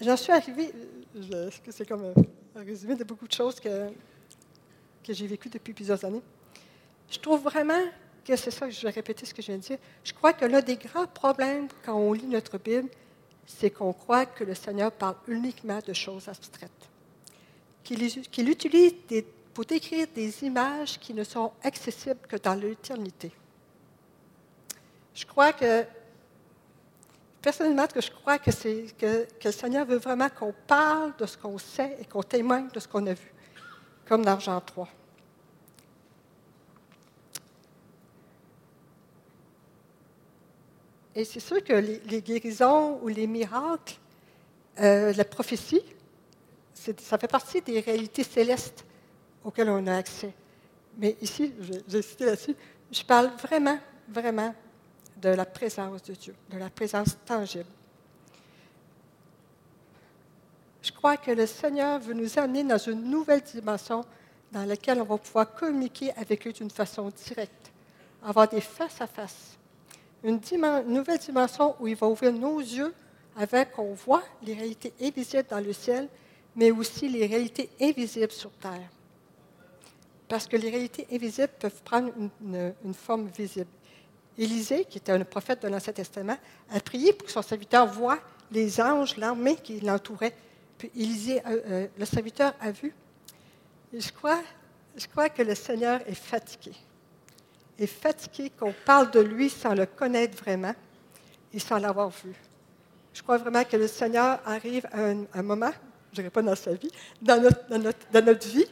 J'en 0.02 0.18
suis 0.18 0.34
arrivée, 0.34 0.74
est-ce 1.16 1.62
que 1.62 1.72
c'est 1.72 1.88
comme 1.88 2.04
un, 2.04 2.14
résumé 2.62 2.96
de 2.96 3.04
beaucoup 3.04 3.28
de 3.28 3.34
choses 3.34 3.60
que, 3.60 3.90
que 5.04 5.14
j'ai 5.14 5.28
vécues 5.28 5.50
depuis 5.50 5.74
plusieurs 5.74 6.04
années? 6.04 6.22
Je 7.10 7.20
trouve 7.20 7.42
vraiment 7.42 7.82
que 8.26 8.36
c'est 8.36 8.52
ça, 8.52 8.70
je 8.70 8.82
vais 8.82 8.90
répéter 8.90 9.26
ce 9.26 9.34
que 9.34 9.42
je 9.42 9.48
viens 9.48 9.58
de 9.58 9.64
dire. 9.64 9.78
Je 10.04 10.14
crois 10.14 10.34
que 10.34 10.46
l'un 10.46 10.62
des 10.62 10.76
grands 10.76 11.08
problèmes 11.08 11.68
quand 11.86 11.96
on 11.96 12.14
lit 12.14 12.28
notre 12.28 12.58
Bible, 12.58 12.90
c'est 13.46 13.70
qu'on 13.70 13.94
croit 13.94 14.26
que 14.26 14.44
le 14.44 14.54
Seigneur 14.54 14.92
parle 14.92 15.16
uniquement 15.28 15.80
de 15.86 15.94
choses 15.94 16.28
abstraites, 16.28 16.90
qu'il 17.84 18.50
utilise 18.50 18.94
pour 19.54 19.66
décrire 19.66 20.06
des 20.14 20.44
images 20.44 21.00
qui 21.00 21.14
ne 21.14 21.24
sont 21.24 21.52
accessibles 21.64 22.20
que 22.28 22.36
dans 22.36 22.54
l'éternité. 22.54 23.32
Je 25.16 25.26
crois 25.26 25.54
que, 25.54 25.86
personnellement, 27.42 27.88
que 27.88 28.02
je 28.02 28.12
crois 28.12 28.40
que, 28.40 28.52
que, 28.52 29.26
que 29.26 29.46
le 29.46 29.52
Seigneur 29.52 29.86
veut 29.86 29.98
vraiment 29.98 30.30
qu'on 30.30 30.54
parle 30.68 31.16
de 31.18 31.26
ce 31.26 31.38
qu'on 31.38 31.58
sait 31.58 31.98
et 32.02 32.06
qu'on 32.06 32.24
témoigne 32.24 32.68
de 32.74 32.80
ce 32.80 32.88
qu'on 32.88 33.06
a 33.08 33.14
vu, 33.14 33.34
comme 34.08 34.24
dans 34.24 34.40
Jean 34.40 34.62
3. 34.62 34.88
Et 41.18 41.26
c'est 41.26 41.40
sûr 41.40 41.64
que 41.64 41.74
les, 41.74 42.22
guérisons 42.22 43.00
ou 43.02 43.08
les 43.08 43.26
miracles, 43.26 43.96
euh, 44.80 45.12
la 45.14 45.26
prophétie, 45.26 45.82
ça 46.76 47.18
fait 47.18 47.28
partie 47.28 47.60
des 47.60 47.80
réalités 47.80 48.24
célestes 48.24 48.86
auxquelles 49.44 49.70
on 49.70 49.88
a 49.88 49.96
accès. 49.96 50.32
Mais 50.96 51.18
ici, 51.20 51.56
j'ai 51.88 52.02
cité 52.04 52.26
là-dessus, 52.26 52.56
je 52.92 53.02
parle 53.02 53.32
vraiment, 53.42 53.80
vraiment 54.08 54.54
de 55.22 55.30
la 55.30 55.46
présence 55.46 56.04
de 56.04 56.14
Dieu, 56.14 56.36
de 56.50 56.58
la 56.58 56.70
présence 56.70 57.18
tangible. 57.26 57.70
Je 60.82 60.92
crois 60.92 61.18
que 61.18 61.32
le 61.32 61.46
Seigneur 61.46 62.00
veut 62.00 62.14
nous 62.14 62.38
amener 62.40 62.64
dans 62.64 62.78
une 62.78 63.10
nouvelle 63.10 63.42
dimension 63.42 64.06
dans 64.52 64.64
laquelle 64.64 65.02
on 65.02 65.06
va 65.06 65.18
pouvoir 65.18 65.54
communiquer 65.54 66.14
avec 66.14 66.46
lui 66.46 66.54
d'une 66.54 66.70
façon 66.70 67.12
directe, 67.26 67.72
avoir 68.24 68.48
des 68.48 68.62
face-à-face 68.62 69.58
une, 70.24 70.40
nouvelle 70.88 71.20
dimension 71.20 71.76
où 71.80 71.88
il 71.88 71.96
va 71.96 72.08
ouvrir 72.08 72.34
nos 72.34 72.60
yeux 72.60 72.94
avec 73.36 73.72
qu'on 73.72 73.94
voit 73.94 74.24
les 74.42 74.54
réalités 74.54 74.94
invisibles 75.02 75.46
dans 75.50 75.60
le 75.60 75.74
ciel, 75.74 76.08
mais 76.56 76.72
aussi 76.72 77.08
les 77.08 77.26
réalités 77.26 77.70
invisibles 77.80 78.32
sur 78.32 78.52
terre. 78.52 78.90
Parce 80.28 80.48
que 80.48 80.58
les 80.58 80.70
réalités 80.70 81.08
invisibles 81.12 81.54
peuvent 81.60 81.82
prendre 81.84 82.12
une, 82.42 82.94
forme 82.94 83.28
visible. 83.28 83.70
Élisée, 84.38 84.86
qui 84.86 84.98
était 84.98 85.12
un 85.12 85.24
prophète 85.24 85.62
de 85.64 85.68
l'Ancien 85.68 85.94
Testament, 85.94 86.38
a 86.72 86.80
prié 86.80 87.14
pour 87.14 87.26
que 87.26 87.32
son 87.32 87.42
serviteur 87.42 87.88
voie 87.88 88.20
les 88.52 88.80
anges, 88.80 89.18
l'armée 89.18 89.56
qui 89.56 89.80
l'entourait. 89.80 90.34
Puis 90.78 90.92
Élisée, 90.96 91.42
euh, 91.46 91.62
euh, 91.70 91.88
le 91.98 92.06
serviteur 92.06 92.54
a 92.60 92.72
vu. 92.72 92.94
je 93.94 94.10
crois, 94.12 95.30
que 95.30 95.42
le 95.42 95.56
Seigneur 95.56 96.02
est 96.08 96.16
fatigué 96.16 96.74
est 97.80 97.88
fatigué 97.88 98.52
qu'on 98.58 98.74
parle 98.86 99.12
de 99.12 99.20
lui 99.20 99.50
sans 99.50 99.74
le 99.74 99.86
connaître 99.86 100.38
vraiment 100.38 100.74
et 101.54 101.60
sans 101.60 101.78
l'avoir 101.78 102.10
vu. 102.10 102.34
Je 103.14 103.22
crois 103.22 103.38
vraiment 103.38 103.64
que 103.64 103.78
le 103.78 103.88
Seigneur 103.88 104.40
arrive 104.46 104.88
à 104.92 105.02
un, 105.34 105.44
moment, 105.44 105.72
je 106.12 106.22
ne 106.22 106.24
dirais 106.24 106.30
pas 106.30 106.42
dans 106.42 106.56
sa 106.56 106.74
vie, 106.74 106.92
dans 107.22 107.42
notre, 107.42 108.48
vie, 108.48 108.68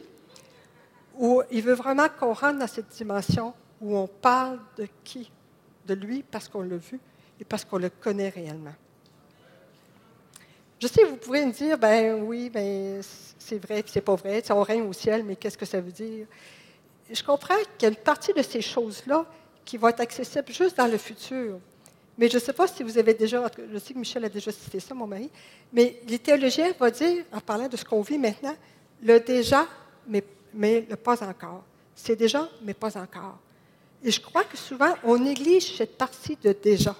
où 1.18 1.42
il 1.50 1.62
veut 1.62 1.74
vraiment 1.74 2.08
qu'on 2.08 2.32
rentre 2.32 2.58
dans 2.58 2.66
cette 2.66 2.88
dimension 2.88 3.54
où 3.80 3.96
on 3.96 4.06
parle 4.06 4.58
de 4.76 4.86
qui 5.04 5.30
De 5.86 5.94
lui 5.94 6.22
parce 6.22 6.48
qu'on 6.48 6.62
l'a 6.62 6.76
vu 6.76 6.98
et 7.40 7.44
parce 7.44 7.64
qu'on 7.64 7.78
le 7.78 7.90
connaît 7.90 8.28
réellement. 8.28 8.74
Je 10.78 10.86
sais, 10.88 11.04
vous 11.04 11.16
pouvez 11.16 11.44
me 11.46 11.52
dire, 11.52 11.78
ben 11.78 12.22
oui, 12.22 12.50
ben 12.50 13.00
c'est 13.38 13.58
vrai, 13.58 13.82
c'est 13.86 14.02
pas 14.02 14.14
vrai, 14.14 14.42
on 14.50 14.62
règne 14.62 14.82
au 14.82 14.92
ciel, 14.92 15.24
mais 15.24 15.36
qu'est-ce 15.36 15.56
que 15.56 15.64
ça 15.64 15.80
veut 15.80 15.92
dire? 15.92 16.26
Je 17.10 17.22
comprends 17.22 17.54
qu'il 17.78 17.82
y 17.82 17.86
a 17.86 17.88
une 17.88 18.02
partie 18.02 18.32
de 18.32 18.42
ces 18.42 18.60
choses-là 18.60 19.24
qui 19.64 19.76
vont 19.76 19.88
être 19.88 20.00
accessibles 20.00 20.52
juste 20.52 20.76
dans 20.76 20.86
le 20.86 20.98
futur. 20.98 21.58
Mais 22.18 22.28
je 22.28 22.34
ne 22.34 22.40
sais 22.40 22.52
pas 22.52 22.66
si 22.66 22.82
vous 22.82 22.98
avez 22.98 23.14
déjà, 23.14 23.42
je 23.72 23.78
sais 23.78 23.94
que 23.94 23.98
Michel 23.98 24.24
a 24.24 24.28
déjà 24.28 24.50
cité 24.50 24.80
ça, 24.80 24.94
mon 24.94 25.06
mari, 25.06 25.30
mais 25.72 26.00
les 26.08 26.18
théologiens 26.18 26.72
vont 26.78 26.90
dire, 26.90 27.24
en 27.32 27.40
parlant 27.40 27.68
de 27.68 27.76
ce 27.76 27.84
qu'on 27.84 28.00
vit 28.00 28.18
maintenant, 28.18 28.54
le 29.02 29.18
déjà, 29.20 29.66
mais, 30.08 30.24
mais 30.52 30.86
le 30.88 30.96
pas 30.96 31.22
encore. 31.22 31.64
C'est 31.94 32.16
déjà, 32.16 32.48
mais 32.62 32.74
pas 32.74 32.96
encore. 32.98 33.38
Et 34.02 34.10
je 34.10 34.20
crois 34.20 34.44
que 34.44 34.56
souvent, 34.56 34.94
on 35.04 35.18
néglige 35.18 35.76
cette 35.76 35.96
partie 35.96 36.36
de 36.36 36.52
déjà. 36.52 36.94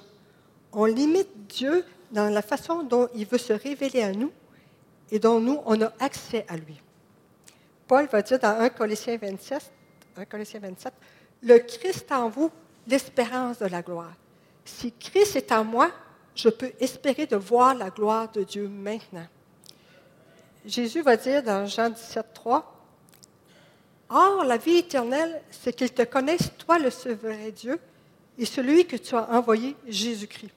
On 0.73 0.85
limite 0.85 1.29
Dieu 1.49 1.85
dans 2.11 2.29
la 2.29 2.43
façon 2.43 2.83
dont 2.83 3.09
il 3.15 3.27
veut 3.27 3.39
se 3.39 3.53
révéler 3.53 4.03
à 4.03 4.13
nous 4.13 4.33
et 5.11 5.19
dont 5.19 5.41
nous, 5.41 5.61
on 5.67 5.81
a 5.83 5.93
accès 6.01 6.45
à 6.49 6.57
lui. 6.57 6.81
Paul 7.87 8.07
va 8.07 8.23
dire 8.23 8.39
dans 8.39 8.59
1 8.59 8.71
Colossiens 8.71 9.17
27, 9.17 9.73
1 10.17 10.25
Corinthiens 10.25 10.61
27, 10.61 10.93
le 11.43 11.59
Christ 11.59 12.11
en 12.11 12.29
vous, 12.29 12.51
l'espérance 12.87 13.59
de 13.59 13.67
la 13.67 13.83
gloire. 13.83 14.15
Si 14.65 14.93
Christ 14.93 15.37
est 15.37 15.53
en 15.53 15.65
moi, 15.65 15.91
je 16.35 16.49
peux 16.49 16.73
espérer 16.81 17.27
de 17.27 17.37
voir 17.37 17.75
la 17.75 17.91
gloire 17.91 18.31
de 18.33 18.43
Dieu 18.43 18.69
maintenant. 18.69 19.27
Jésus 20.65 21.03
va 21.03 21.17
dire 21.17 21.43
dans 21.43 21.67
Jean 21.67 21.91
17, 21.91 22.27
3, 22.35 22.76
Or, 24.09 24.45
la 24.45 24.57
vie 24.57 24.77
éternelle, 24.77 25.43
c'est 25.51 25.75
qu'ils 25.75 25.93
te 25.93 26.03
connaissent, 26.03 26.51
toi 26.59 26.79
le 26.79 26.89
vrai 27.15 27.51
Dieu, 27.51 27.79
et 28.39 28.45
celui 28.45 28.87
que 28.87 28.97
tu 28.97 29.15
as 29.15 29.31
envoyé, 29.31 29.75
Jésus-Christ. 29.87 30.53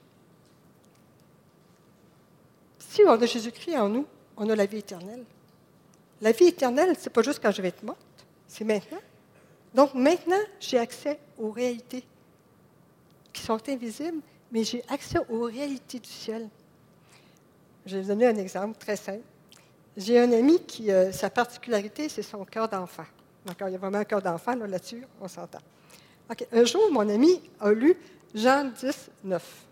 Si 2.77 3.01
on 3.05 3.11
a 3.11 3.25
Jésus-Christ 3.25 3.77
en 3.77 3.89
nous, 3.89 4.05
on 4.37 4.49
a 4.49 4.55
la 4.55 4.65
vie 4.65 4.79
éternelle. 4.79 5.23
La 6.21 6.31
vie 6.31 6.45
éternelle, 6.45 6.95
ce 6.97 7.05
n'est 7.05 7.13
pas 7.13 7.21
juste 7.21 7.39
quand 7.41 7.51
je 7.51 7.61
vais 7.61 7.69
être 7.69 7.83
morte, 7.83 7.99
c'est 8.47 8.63
maintenant. 8.63 8.99
Donc 9.73 9.93
maintenant, 9.93 10.41
j'ai 10.59 10.77
accès 10.77 11.19
aux 11.37 11.51
réalités 11.51 12.03
qui 13.31 13.41
sont 13.41 13.59
invisibles, 13.69 14.21
mais 14.51 14.63
j'ai 14.63 14.83
accès 14.89 15.19
aux 15.29 15.43
réalités 15.43 15.99
du 15.99 16.09
ciel. 16.09 16.49
Je 17.85 17.95
vais 17.95 18.01
vous 18.01 18.07
donner 18.09 18.27
un 18.27 18.35
exemple 18.35 18.77
très 18.77 18.95
simple. 18.95 19.23
J'ai 19.95 20.19
un 20.19 20.31
ami 20.31 20.59
qui, 20.61 20.91
euh, 20.91 21.11
sa 21.11 21.29
particularité, 21.29 22.09
c'est 22.09 22.23
son 22.23 22.45
cœur 22.45 22.67
d'enfant. 22.67 23.05
Donc, 23.45 23.55
il 23.65 23.71
y 23.71 23.75
a 23.75 23.77
vraiment 23.77 23.99
un 23.99 24.05
cœur 24.05 24.21
d'enfant 24.21 24.55
là-dessus, 24.55 25.05
on 25.19 25.27
s'entend. 25.27 25.59
Un 26.51 26.63
jour, 26.63 26.91
mon 26.91 27.07
ami 27.09 27.41
a 27.59 27.71
lu 27.71 27.95
Jean 28.33 28.65
10, 28.65 29.09
9. 29.23 29.65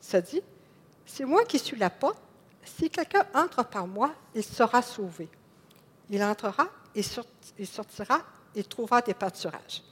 Ça 0.00 0.20
dit 0.20 0.42
C'est 1.04 1.24
moi 1.24 1.44
qui 1.44 1.58
suis 1.58 1.76
la 1.76 1.90
porte. 1.90 2.18
Si 2.64 2.90
quelqu'un 2.90 3.26
entre 3.34 3.64
par 3.64 3.86
moi, 3.86 4.14
il 4.34 4.44
sera 4.44 4.82
sauvé. 4.82 5.28
Il 6.08 6.22
entrera 6.22 6.68
et 6.94 7.02
sortira 7.02 8.22
et 8.54 8.62
trouvera 8.62 9.00
des 9.00 9.14
pâturages. 9.14 9.82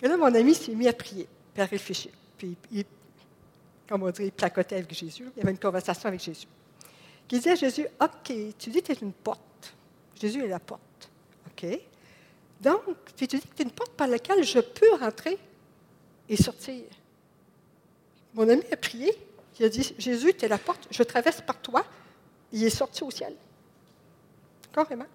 Et 0.00 0.08
là, 0.08 0.16
mon 0.16 0.34
ami 0.34 0.54
s'est 0.54 0.74
mis 0.74 0.88
à 0.88 0.92
prier, 0.92 1.28
puis 1.54 1.62
à 1.62 1.66
réfléchir. 1.66 2.12
Puis, 2.36 2.56
il, 2.72 2.84
comme 3.88 4.02
on 4.02 4.10
dit, 4.10 4.24
il 4.24 4.32
placotait 4.32 4.76
avec 4.76 4.92
Jésus. 4.92 5.30
Il 5.36 5.38
y 5.38 5.42
avait 5.42 5.52
une 5.52 5.58
conversation 5.58 6.08
avec 6.08 6.20
Jésus. 6.20 6.46
Il 7.30 7.38
disait 7.38 7.52
à 7.52 7.54
Jésus 7.54 7.86
OK, 8.00 8.32
tu 8.58 8.70
dis 8.70 8.82
que 8.82 8.86
tu 8.86 8.92
es 8.92 8.98
une 9.00 9.12
porte. 9.12 9.74
Jésus 10.20 10.44
est 10.44 10.48
la 10.48 10.58
porte. 10.60 11.10
OK. 11.46 11.66
Donc, 12.62 12.82
puis 13.16 13.26
tu 13.26 13.36
dis 13.36 13.42
que 13.42 13.54
tu 13.56 13.62
es 13.62 13.64
une 13.64 13.72
porte 13.72 13.92
par 13.92 14.06
laquelle 14.06 14.44
je 14.44 14.60
peux 14.60 14.94
rentrer 14.94 15.36
et 16.28 16.36
sortir. 16.36 16.84
Mon 18.34 18.48
ami 18.48 18.62
a 18.70 18.76
prié. 18.76 19.16
Il 19.58 19.66
a 19.66 19.68
dit 19.68 19.94
Jésus, 19.98 20.32
tu 20.34 20.44
es 20.44 20.48
la 20.48 20.58
porte, 20.58 20.86
je 20.90 21.02
traverse 21.02 21.40
par 21.40 21.60
toi. 21.60 21.84
Il 22.52 22.62
est 22.64 22.70
sorti 22.70 23.02
au 23.02 23.10
ciel. 23.10 23.34
Carrément. 24.72 25.06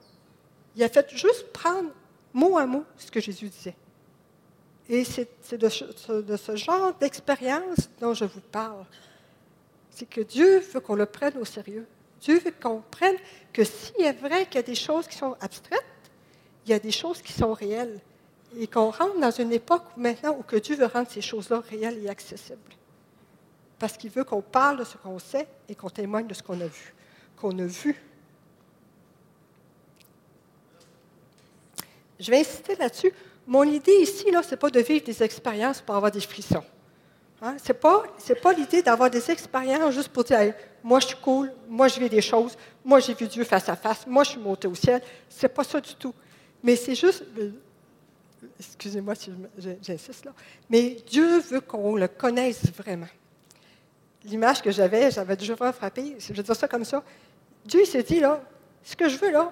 Il 0.76 0.84
a 0.84 0.90
fait 0.90 1.10
juste 1.16 1.52
prendre 1.52 1.90
mot 2.34 2.58
à 2.58 2.66
mot 2.66 2.84
ce 2.98 3.10
que 3.10 3.20
Jésus 3.20 3.50
disait. 3.50 3.76
Et 4.90 5.04
c'est 5.04 5.58
de, 5.58 5.70
ce 5.70 6.56
genre 6.56 6.94
d'expérience 6.96 7.90
dont 8.00 8.14
je 8.14 8.26
vous 8.26 8.42
parle. 8.42 8.86
C'est 9.90 10.08
que 10.08 10.22
Dieu 10.22 10.60
veut 10.60 10.80
qu'on 10.80 10.96
le 10.96 11.06
prenne 11.06 11.38
au 11.38 11.46
sérieux. 11.46 11.88
Dieu 12.22 12.40
veut 12.40 12.54
qu'on 12.62 12.82
prenne 12.92 13.16
que 13.52 13.64
s'il 13.64 14.02
est 14.02 14.14
vrai 14.14 14.46
qu'il 14.46 14.56
y 14.56 14.60
a 14.60 14.64
des 14.64 14.76
choses 14.76 15.08
qui 15.08 15.18
sont 15.18 15.36
abstraites, 15.42 15.84
il 16.68 16.72
y 16.72 16.74
a 16.74 16.80
des 16.80 16.92
choses 16.92 17.22
qui 17.22 17.32
sont 17.32 17.54
réelles. 17.54 18.00
Et 18.58 18.68
qu'on 18.68 18.92
rentre 18.92 19.20
dans 19.20 19.32
une 19.32 19.52
époque 19.52 19.84
maintenant 19.96 20.36
où 20.38 20.44
que 20.44 20.56
Dieu 20.56 20.76
veut 20.76 20.86
rendre 20.86 21.10
ces 21.10 21.22
choses-là 21.22 21.62
réelles 21.70 22.04
et 22.04 22.10
accessibles. 22.10 22.60
parce 23.80 23.96
qu'il 23.96 24.10
veut 24.10 24.24
qu'on 24.24 24.42
parle 24.42 24.80
de 24.80 24.84
ce 24.84 24.98
qu'on 24.98 25.20
sait 25.20 25.48
et 25.70 25.76
qu'on 25.76 25.90
témoigne 25.90 26.26
de 26.26 26.34
ce 26.34 26.42
qu'on 26.42 26.60
a 26.62 26.66
vu, 26.66 26.96
qu'on 27.40 27.58
a 27.60 27.66
vu. 27.66 27.96
Je 32.20 32.32
vais 32.32 32.40
insister 32.40 32.76
là-dessus. 32.76 33.14
Mon 33.46 33.64
idée 33.64 33.98
ici, 34.02 34.26
ce 34.26 34.52
n'est 34.52 34.58
pas 34.58 34.72
de 34.72 34.80
vivre 34.80 35.06
des 35.06 35.22
expériences 35.22 35.80
pour 35.82 35.96
avoir 35.96 36.12
des 36.12 36.22
frissons. 36.22 36.64
Hein? 37.42 37.56
Ce 37.64 37.72
n'est 37.72 37.78
pas, 37.78 38.04
pas 38.42 38.54
l'idée 38.54 38.82
d'avoir 38.82 39.12
des 39.12 39.30
expériences 39.30 39.94
juste 39.94 40.10
pour 40.10 40.24
dire 40.24 40.56
Moi, 40.84 41.00
je 41.00 41.08
suis 41.08 41.18
cool, 41.18 41.54
moi, 41.70 41.88
je 41.88 42.00
vis 42.00 42.10
des 42.10 42.22
choses, 42.22 42.58
moi, 42.84 43.00
j'ai 43.00 43.14
vu 43.14 43.28
Dieu 43.28 43.44
face 43.44 43.70
à 43.70 43.76
face, 43.76 44.08
moi, 44.08 44.24
je 44.24 44.32
suis 44.32 44.40
monté 44.40 44.68
au 44.68 44.74
ciel. 44.74 45.04
Ce 45.30 45.46
n'est 45.46 45.54
pas 45.54 45.64
ça 45.64 45.80
du 45.80 45.94
tout. 45.94 46.16
Mais 46.68 46.76
c'est 46.76 46.96
juste. 46.96 47.24
Excusez-moi 48.60 49.16
si 49.16 49.32
j'insiste 49.82 50.26
là. 50.26 50.34
Mais 50.70 50.98
Dieu 51.08 51.40
veut 51.40 51.62
qu'on 51.62 51.96
le 51.96 52.10
connaisse 52.10 52.70
vraiment. 52.74 53.08
L'image 54.26 54.62
que 54.62 54.70
j'avais, 54.70 55.10
j'avais 55.10 55.38
déjà 55.38 55.56
frappé, 55.56 56.18
je 56.20 56.34
vais 56.34 56.44
dire 56.44 56.56
ça 56.56 56.68
comme 56.68 56.84
ça. 56.84 57.02
Dieu 57.66 57.86
s'est 57.86 58.04
dit, 58.04 58.20
là, 58.20 58.44
ce 58.84 58.98
que 58.98 59.08
je 59.08 59.18
veux, 59.18 59.32
là, 59.32 59.50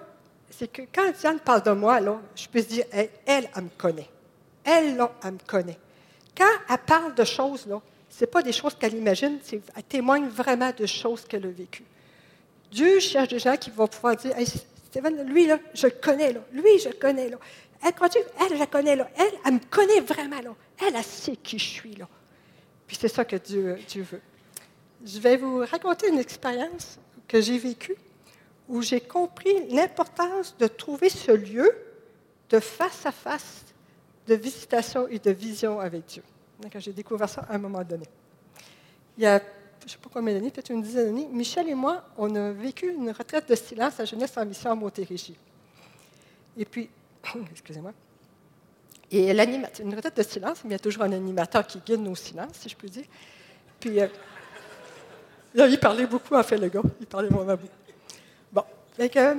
c'est 0.50 0.70
que 0.70 0.82
quand 0.94 1.10
Diane 1.18 1.40
parle 1.40 1.64
de 1.64 1.72
moi, 1.72 2.02
là, 2.02 2.20
je 2.36 2.50
puisse 2.50 2.68
dire, 2.68 2.84
elle, 2.92 3.10
elle, 3.26 3.48
me 3.56 3.70
connaît. 3.78 4.10
Elle, 4.66 4.98
là, 4.98 5.10
elle 5.24 5.32
me 5.34 5.40
connaît. 5.48 5.80
Quand 6.38 6.52
elle 6.70 6.78
parle 6.80 7.16
de 7.16 7.24
choses, 7.24 7.66
là, 7.66 7.82
ce 8.10 8.26
pas 8.26 8.42
des 8.42 8.52
choses 8.52 8.76
qu'elle 8.76 8.96
imagine, 8.96 9.40
elle 9.54 9.84
témoigne 9.84 10.28
vraiment 10.28 10.72
de 10.78 10.86
choses 10.86 11.24
qu'elle 11.24 11.46
a 11.46 11.50
vécues. 11.50 11.86
Dieu 12.72 13.00
cherche 13.00 13.30
des 13.30 13.40
gens 13.40 13.56
qui 13.56 13.70
vont 13.70 13.88
pouvoir 13.88 14.18
dire, 14.18 14.38
hey, 14.38 14.48
lui, 15.02 15.48
là, 15.48 15.60
je 15.74 15.88
le 15.88 15.94
connais, 15.94 16.34
là. 16.34 16.42
Lui, 16.52 16.80
je 16.80 16.90
connais, 16.90 17.30
là. 17.30 17.38
Elle, 17.84 17.94
elle, 18.02 18.56
je 18.56 18.60
la 18.60 18.68
connais, 18.68 18.96
là. 18.96 19.10
Elle, 19.18 19.40
elle 19.46 19.54
me 19.54 19.60
connaît 19.70 20.02
vraiment, 20.02 20.42
là. 20.42 20.56
Elle, 20.82 20.96
elle 20.96 21.04
sait 21.04 21.36
qui 21.36 21.60
je 21.60 21.66
suis, 21.66 21.96
là. 21.96 22.08
Puis 22.88 22.98
c'est 23.00 23.08
ça 23.08 23.26
que 23.26 23.36
Dieu, 23.36 23.78
Dieu 23.88 24.04
veut. 24.04 24.22
Je 25.06 25.20
vais 25.20 25.38
vous 25.38 25.60
raconter 25.60 26.10
une 26.10 26.20
expérience 26.20 27.00
que 27.28 27.42
j'ai 27.42 27.58
vécue 27.58 27.96
où 28.68 28.82
j'ai 28.82 29.02
compris 29.02 29.68
l'importance 29.70 30.56
de 30.58 30.68
trouver 30.68 31.10
ce 31.10 31.32
lieu 31.32 31.72
de 32.50 32.60
face 32.60 33.06
à 33.06 33.12
face 33.12 33.66
de 34.28 34.36
visitation 34.36 35.08
et 35.08 35.20
de 35.20 35.32
vision 35.32 35.80
avec 35.80 36.06
Dieu. 36.06 36.24
J'ai 36.78 36.94
découvert 36.94 37.30
ça 37.30 37.42
à 37.50 37.56
un 37.56 37.58
moment 37.58 37.84
donné. 37.84 38.06
Il 39.18 39.24
y 39.24 39.28
a, 39.28 39.42
je 39.86 39.92
ne 39.92 39.92
sais 39.92 39.98
pas 39.98 40.10
combien 40.12 40.34
d'années, 40.34 40.50
peut-être 40.50 40.72
une 40.72 40.82
dizaine 40.82 41.06
d'années, 41.06 41.28
Michel 41.32 41.70
et 41.70 41.76
moi, 41.76 42.04
on 42.18 42.34
a 42.36 42.52
vécu 42.52 42.92
une 42.92 43.12
retraite 43.12 43.48
de 43.48 43.56
silence 43.56 44.00
à 44.00 44.06
Jeunesse 44.06 44.36
en 44.36 44.46
Mission 44.46 44.72
à 44.72 44.76
Montérégie. 44.76 45.38
Et 46.58 46.66
puis, 46.66 46.90
excusez-moi, 47.52 47.94
et 49.12 49.32
une 49.32 49.96
retraite 49.96 50.18
de 50.18 50.24
silence, 50.24 50.64
mais 50.64 50.72
il 50.72 50.74
y 50.74 50.76
a 50.76 50.80
toujours 50.80 51.04
un 51.04 51.12
animateur 51.12 51.66
qui 51.68 51.80
guide 51.80 52.02
nos 52.02 52.16
silences, 52.16 52.54
si 52.54 52.70
je 52.70 52.76
peux 52.76 52.88
dire. 52.88 53.06
Puis, 53.80 54.00
euh, 54.00 54.08
là, 55.54 55.68
il 55.70 55.80
parlait 55.80 56.08
beaucoup, 56.08 56.36
en 56.36 56.44
fait, 56.44 56.58
le 56.58 56.70
gars. 56.70 56.82
Il 57.00 57.06
parlait 57.06 57.30
vraiment 57.30 57.56
beaucoup. 57.56 57.68
Bon, 58.52 58.64
donc, 58.98 59.16
euh, 59.16 59.36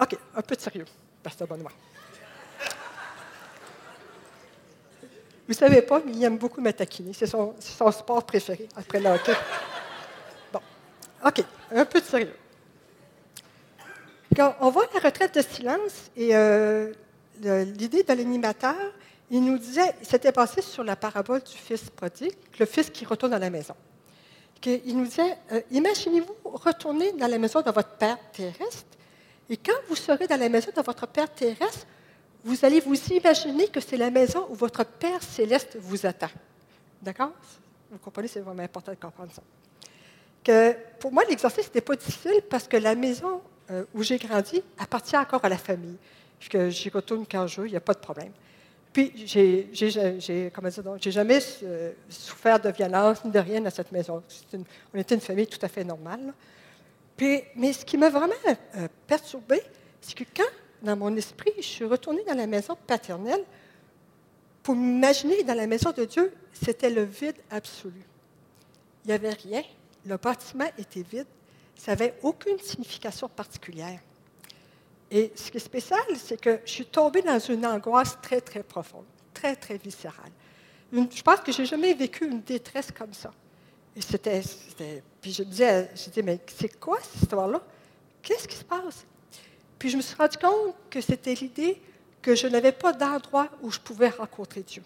OK, 0.00 0.18
un 0.34 0.42
peu 0.42 0.56
de 0.56 0.60
sérieux, 0.60 0.84
Pasteur 1.22 1.46
Benoît. 1.46 1.70
Vous 5.46 5.54
savez 5.54 5.82
pas, 5.82 6.02
mais 6.04 6.12
il 6.12 6.24
aime 6.24 6.38
beaucoup 6.38 6.60
me 6.60 6.72
taquiner. 6.72 7.12
C'est 7.12 7.26
son, 7.26 7.54
sport 7.60 8.24
préféré 8.24 8.66
après 8.76 8.98
le 8.98 9.10
hockey. 9.10 9.32
OK, 11.24 11.42
un 11.72 11.84
peu 11.84 12.00
de 12.00 12.04
sérieux. 12.04 12.34
Quand 14.36 14.56
on 14.60 14.70
voit 14.70 14.86
la 14.92 15.00
retraite 15.00 15.34
de 15.34 15.42
silence 15.42 16.10
et 16.16 16.34
euh, 16.36 16.92
l'idée 17.40 18.02
de 18.02 18.08
l'animateur, 18.12 18.74
il 19.30 19.42
nous 19.44 19.58
disait, 19.58 19.94
c'était 20.02 20.32
passé 20.32 20.60
sur 20.60 20.84
la 20.84 20.96
parabole 20.96 21.42
du 21.42 21.56
fils 21.56 21.88
prodigue, 21.88 22.34
le 22.58 22.66
fils 22.66 22.90
qui 22.90 23.04
retourne 23.04 23.32
à 23.32 23.38
la 23.38 23.48
maison. 23.48 23.74
Il 24.66 24.96
nous 24.96 25.04
disait, 25.04 25.36
euh, 25.52 25.60
imaginez-vous 25.70 26.34
retourner 26.44 27.12
dans 27.12 27.26
la 27.26 27.38
maison 27.38 27.60
de 27.60 27.70
votre 27.70 27.96
Père 27.96 28.18
terrestre, 28.32 28.84
et 29.48 29.56
quand 29.56 29.76
vous 29.88 29.96
serez 29.96 30.26
dans 30.26 30.40
la 30.40 30.48
maison 30.48 30.70
de 30.74 30.82
votre 30.82 31.06
Père 31.06 31.32
terrestre, 31.32 31.86
vous 32.44 32.64
allez 32.64 32.80
vous 32.80 32.96
imaginer 33.12 33.68
que 33.68 33.80
c'est 33.80 33.96
la 33.96 34.10
maison 34.10 34.46
où 34.50 34.54
votre 34.54 34.84
Père 34.84 35.22
céleste 35.22 35.76
vous 35.80 36.04
attend. 36.06 36.30
D'accord? 37.00 37.32
Vous 37.90 37.98
comprenez, 37.98 38.28
c'est 38.28 38.40
vraiment 38.40 38.62
important 38.62 38.92
de 38.92 38.96
comprendre 38.96 39.32
ça. 39.32 39.42
Que 40.44 40.76
pour 41.00 41.10
moi, 41.12 41.24
l'exercice 41.28 41.66
n'était 41.66 41.80
pas 41.80 41.96
difficile 41.96 42.42
parce 42.48 42.68
que 42.68 42.76
la 42.76 42.94
maison 42.94 43.40
euh, 43.70 43.84
où 43.94 44.02
j'ai 44.02 44.18
grandi 44.18 44.62
appartient 44.78 45.16
encore 45.16 45.44
à 45.44 45.48
la 45.48 45.56
famille. 45.56 45.96
Que 46.50 46.68
j'y 46.68 46.90
retourne 46.90 47.24
quand 47.30 47.46
je 47.46 47.62
veux, 47.62 47.66
il 47.68 47.70
n'y 47.70 47.76
a 47.76 47.80
pas 47.80 47.94
de 47.94 48.00
problème. 48.00 48.32
Puis, 48.92 49.12
j'ai, 49.26 49.70
jamais 51.10 51.38
euh, 51.62 51.92
souffert 52.10 52.60
de 52.60 52.68
violence 52.70 53.24
ni 53.24 53.30
de 53.30 53.38
rien 53.38 53.60
dans 53.62 53.70
cette 53.70 53.90
maison. 53.90 54.22
on 54.92 54.98
était 54.98 55.14
une 55.14 55.22
famille 55.22 55.46
tout 55.46 55.58
à 55.62 55.68
fait 55.68 55.82
normale. 55.82 56.34
Puis, 57.16 57.42
mais 57.56 57.72
ce 57.72 57.84
qui 57.84 57.96
m'a 57.96 58.10
vraiment 58.10 58.34
euh, 58.46 58.86
perturbé, 59.06 59.62
c'est 60.00 60.14
que 60.14 60.24
quand 60.36 60.44
dans 60.82 60.96
mon 60.96 61.16
esprit, 61.16 61.52
je 61.56 61.62
suis 61.62 61.84
retournée 61.84 62.22
dans 62.28 62.36
la 62.36 62.46
maison 62.46 62.76
paternelle 62.86 63.42
pour 64.62 64.76
m'imaginer 64.76 65.42
dans 65.42 65.54
la 65.54 65.66
maison 65.66 65.92
de 65.92 66.04
Dieu, 66.04 66.32
c'était 66.52 66.90
le 66.90 67.04
vide 67.04 67.36
absolu. 67.50 68.02
Il 69.04 69.08
n'y 69.08 69.14
avait 69.14 69.30
rien. 69.30 69.62
Le 70.06 70.16
bâtiment 70.16 70.68
était 70.78 71.02
vide. 71.02 71.26
Ça 71.76 71.92
n'avait 71.92 72.14
aucune 72.22 72.58
signification 72.58 73.28
particulière. 73.28 74.00
Et 75.10 75.32
ce 75.34 75.50
qui 75.50 75.56
est 75.56 75.60
spécial, 75.60 76.00
c'est 76.16 76.40
que 76.40 76.60
je 76.64 76.70
suis 76.70 76.86
tombée 76.86 77.22
dans 77.22 77.38
une 77.38 77.64
angoisse 77.66 78.18
très, 78.20 78.40
très 78.40 78.62
profonde, 78.62 79.04
très, 79.32 79.54
très 79.54 79.76
viscérale. 79.76 80.30
je 80.92 81.22
pense 81.22 81.40
que 81.40 81.52
je 81.52 81.62
n'ai 81.62 81.66
jamais 81.66 81.94
vécu 81.94 82.26
une 82.26 82.40
détresse 82.40 82.90
comme 82.90 83.12
ça. 83.12 83.30
Et 83.96 84.00
c'était, 84.00 84.42
puis 85.20 85.32
je 85.32 85.42
me 85.42 85.48
disais, 85.48 85.90
je 85.94 86.10
disais, 86.10 86.22
mais 86.22 86.40
c'est 86.56 86.80
quoi 86.80 86.98
cette 87.00 87.22
histoire-là? 87.22 87.62
Qu'est-ce 88.22 88.48
qui 88.48 88.56
se 88.56 88.64
passe? 88.64 89.04
Puis 89.78 89.90
je 89.90 89.96
me 89.96 90.02
suis 90.02 90.16
rendu 90.16 90.36
compte 90.36 90.74
que 90.90 91.00
c'était 91.00 91.34
l'idée 91.34 91.80
que 92.20 92.34
je 92.34 92.46
n'avais 92.46 92.72
pas 92.72 92.92
d'endroit 92.92 93.48
où 93.62 93.70
je 93.70 93.78
pouvais 93.78 94.08
rencontrer 94.08 94.62
Dieu. 94.62 94.82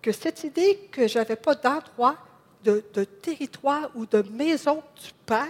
Que 0.00 0.12
cette 0.12 0.44
idée 0.44 0.88
que 0.90 1.08
je 1.08 1.18
n'avais 1.18 1.36
pas 1.36 1.54
d'endroit, 1.54 2.16
de, 2.64 3.04
territoire 3.04 3.90
ou 3.94 4.06
de 4.06 4.22
maison 4.30 4.82
du 5.02 5.10
Père 5.26 5.46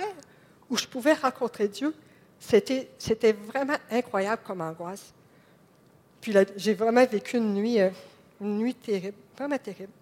où 0.68 0.76
je 0.76 0.86
pouvais 0.86 1.14
rencontrer 1.14 1.68
Dieu, 1.68 1.94
c'était, 2.38 2.90
c'était 2.98 3.32
vraiment 3.32 3.76
incroyable 3.90 4.42
comme 4.46 4.60
angoisse. 4.60 5.12
Puis 6.20 6.34
j'ai 6.56 6.74
vraiment 6.74 7.04
vécu 7.04 7.38
une 7.38 7.54
nuit, 7.54 7.80
euh, 7.80 7.90
une 8.40 8.58
nuit 8.58 8.74
terrible, 8.74 9.16
vraiment 9.36 9.58
terrible. 9.58 9.92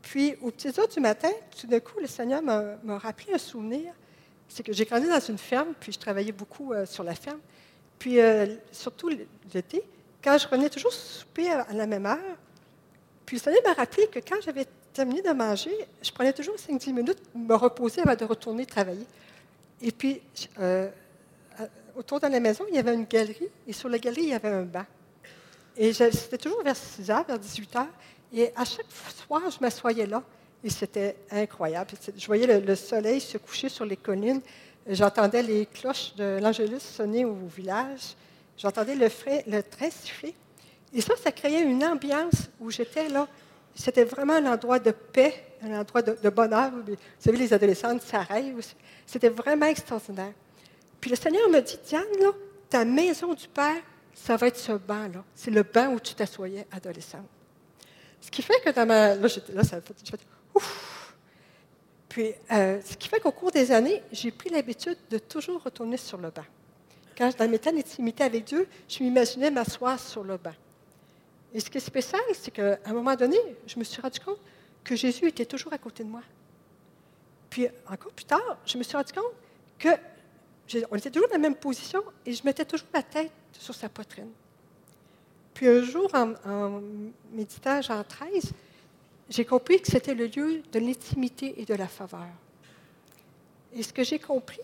Puis, 0.00 0.36
aux 0.40 0.50
petites 0.50 0.78
heures 0.78 0.88
du 0.88 1.00
matin, 1.00 1.28
tout 1.60 1.66
d'un 1.66 1.80
coup, 1.80 2.00
le 2.00 2.06
Seigneur 2.06 2.40
m'a, 2.40 2.76
m'a 2.82 2.98
rappelé 2.98 3.34
un 3.34 3.38
souvenir 3.38 3.92
c'est 4.48 4.62
que 4.62 4.72
j'ai 4.72 4.84
grandi 4.86 5.06
dans 5.06 5.20
une 5.20 5.38
ferme, 5.38 5.74
puis 5.78 5.92
je 5.92 5.98
travaillais 5.98 6.32
beaucoup 6.32 6.72
euh, 6.72 6.86
sur 6.86 7.04
la 7.04 7.14
ferme. 7.14 7.38
Puis, 7.98 8.18
euh, 8.18 8.46
surtout 8.72 9.10
l'été, 9.52 9.82
quand 10.22 10.38
je 10.38 10.48
revenais 10.48 10.70
toujours 10.70 10.92
souper 10.92 11.50
à, 11.50 11.66
la 11.72 11.86
même 11.86 12.06
heure, 12.06 12.36
puis 13.26 13.36
le 13.36 13.42
Seigneur 13.42 13.60
m'a 13.66 13.74
rappelé 13.74 14.06
que 14.08 14.20
quand 14.20 14.40
j'avais 14.42 14.66
terminé 14.98 15.22
de 15.22 15.30
manger, 15.30 15.70
je 16.02 16.10
prenais 16.10 16.32
toujours 16.32 16.56
5-10 16.56 16.92
minutes 16.92 17.20
pour 17.30 17.40
me 17.40 17.54
reposer 17.54 18.00
avant 18.00 18.16
de 18.16 18.24
retourner 18.24 18.66
travailler. 18.66 19.06
Et 19.80 19.92
puis, 19.92 20.20
euh, 20.58 20.88
autour 21.94 22.18
de 22.18 22.26
la 22.26 22.40
maison, 22.40 22.64
il 22.68 22.74
y 22.74 22.78
avait 22.78 22.94
une 22.94 23.04
galerie, 23.04 23.48
et 23.68 23.72
sur 23.72 23.88
la 23.88 24.00
galerie, 24.00 24.22
il 24.22 24.28
y 24.30 24.34
avait 24.34 24.48
un 24.48 24.64
banc. 24.64 24.84
Et 25.76 25.92
c'était 25.92 26.38
toujours 26.38 26.64
vers 26.64 26.74
6 26.74 27.02
h, 27.02 27.26
vers 27.28 27.38
18 27.38 27.74
h. 27.74 27.86
Et 28.32 28.52
à 28.56 28.64
chaque 28.64 28.90
soir, 29.24 29.42
je 29.48 29.58
m'assoyais 29.60 30.06
là. 30.06 30.20
Et 30.64 30.70
c'était 30.70 31.14
incroyable. 31.30 31.92
Je 32.16 32.26
voyais 32.26 32.58
le, 32.58 32.74
soleil 32.74 33.20
se 33.20 33.38
coucher 33.38 33.68
sur 33.68 33.84
les 33.84 33.96
collines. 33.96 34.40
J'entendais 34.88 35.44
les 35.44 35.66
cloches 35.66 36.16
de 36.16 36.40
l'Angélus 36.42 36.80
sonner 36.80 37.24
au 37.24 37.36
village. 37.46 38.16
J'entendais 38.56 38.96
le, 38.96 39.08
le 39.46 39.62
train 39.62 39.90
siffler. 39.90 40.34
Et 40.92 41.00
ça, 41.00 41.14
ça 41.16 41.30
créait 41.30 41.62
une 41.62 41.84
ambiance 41.84 42.50
où 42.58 42.68
j'étais 42.68 43.08
là. 43.08 43.28
C'était 43.74 44.04
vraiment 44.04 44.34
un 44.34 44.46
endroit 44.46 44.78
de 44.78 44.90
paix, 44.90 45.34
un 45.62 45.80
endroit 45.80 46.02
de, 46.02 46.30
bonheur. 46.30 46.70
Vous 46.70 46.96
savez, 47.18 47.36
les 47.36 47.52
adolescentes, 47.52 48.02
ça 48.02 48.20
rêve 48.20 48.56
aussi. 48.56 48.74
C'était 49.06 49.28
vraiment 49.28 49.66
extraordinaire. 49.66 50.32
Puis 51.00 51.10
le 51.10 51.16
Seigneur 51.16 51.48
me 51.48 51.60
dit, 51.60 51.78
Diane, 51.86 52.04
là, 52.20 52.32
ta 52.68 52.84
maison 52.84 53.34
du 53.34 53.46
Père, 53.48 53.80
ça 54.14 54.36
va 54.36 54.48
être 54.48 54.58
ce 54.58 54.72
banc-là. 54.72 55.24
C'est 55.34 55.50
le 55.50 55.62
banc 55.62 55.92
où 55.92 56.00
tu 56.00 56.14
t'assoyais 56.14 56.66
adolescente. 56.72 57.26
Ce 58.20 58.30
qui 58.30 58.42
fait 58.42 58.60
que 58.64 58.70
dans 58.70 58.86
ma... 58.86 59.14
Là, 59.14 59.28
ça. 59.28 59.78
Puis, 62.08 62.32
euh, 62.50 62.80
ce 62.84 62.96
qui 62.96 63.08
fait 63.08 63.20
qu'au 63.20 63.30
cours 63.30 63.52
des 63.52 63.70
années, 63.70 64.02
j'ai 64.10 64.32
pris 64.32 64.50
l'habitude 64.50 64.96
de 65.10 65.18
toujours 65.18 65.62
retourner 65.62 65.96
sur 65.96 66.18
le 66.18 66.30
banc. 66.30 66.44
Quand, 67.16 67.36
dans 67.36 67.48
mes 67.48 67.58
temps 67.58 67.72
d'intimité 67.72 68.24
avec 68.24 68.44
Dieu, 68.44 68.66
je 68.88 69.02
m'imaginais 69.02 69.50
m'asseoir 69.50 69.98
sur 70.00 70.24
le 70.24 70.36
banc. 70.36 70.54
Et 71.54 71.60
ce 71.60 71.70
qui 71.70 71.78
est 71.78 71.82
spécial, 71.82 72.20
c'est 72.34 72.50
qu'à 72.50 72.78
un 72.84 72.92
moment 72.92 73.14
donné, 73.14 73.38
je 73.66 73.78
me 73.78 73.84
suis 73.84 74.00
rendu 74.00 74.20
compte 74.20 74.38
que 74.84 74.94
Jésus 74.94 75.26
était 75.26 75.46
toujours 75.46 75.72
à 75.72 75.78
côté 75.78 76.04
de 76.04 76.08
moi. 76.08 76.22
Puis, 77.48 77.66
encore 77.88 78.12
plus 78.12 78.26
tard, 78.26 78.58
je 78.66 78.76
me 78.76 78.82
suis 78.82 78.96
rendu 78.96 79.12
compte 79.12 79.32
que 79.78 79.88
on 80.90 80.96
était 80.96 81.10
toujours 81.10 81.28
dans 81.28 81.34
la 81.36 81.40
même 81.40 81.54
position 81.54 82.02
et 82.26 82.34
je 82.34 82.44
mettais 82.44 82.66
toujours 82.66 82.88
la 82.92 83.02
tête 83.02 83.32
sur 83.52 83.74
sa 83.74 83.88
poitrine. 83.88 84.30
Puis 85.54 85.66
un 85.66 85.82
jour, 85.82 86.10
en, 86.14 86.34
en 86.44 86.82
méditant 87.32 87.80
Jean 87.80 88.04
13, 88.04 88.52
j'ai 89.30 89.44
compris 89.44 89.80
que 89.80 89.90
c'était 89.90 90.14
le 90.14 90.26
lieu 90.26 90.62
de 90.70 90.78
l'intimité 90.78 91.60
et 91.60 91.64
de 91.64 91.74
la 91.74 91.88
faveur. 91.88 92.28
Et 93.74 93.82
ce 93.82 93.92
que 93.92 94.04
j'ai 94.04 94.18
compris, 94.18 94.60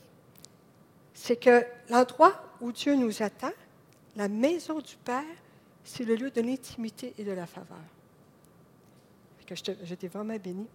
c'est 1.12 1.36
que 1.36 1.64
l'endroit 1.88 2.34
où 2.60 2.72
Dieu 2.72 2.94
nous 2.94 3.22
attend, 3.22 3.52
la 4.16 4.28
maison 4.28 4.78
du 4.80 4.96
Père, 4.96 5.24
c'est 5.84 6.04
le 6.04 6.16
lieu 6.16 6.30
de 6.30 6.40
l'intimité 6.40 7.14
et 7.18 7.24
de 7.24 7.32
la 7.32 7.46
faveur. 7.46 7.78
J'étais 9.82 10.08
vraiment 10.08 10.36
bénie. 10.36 10.66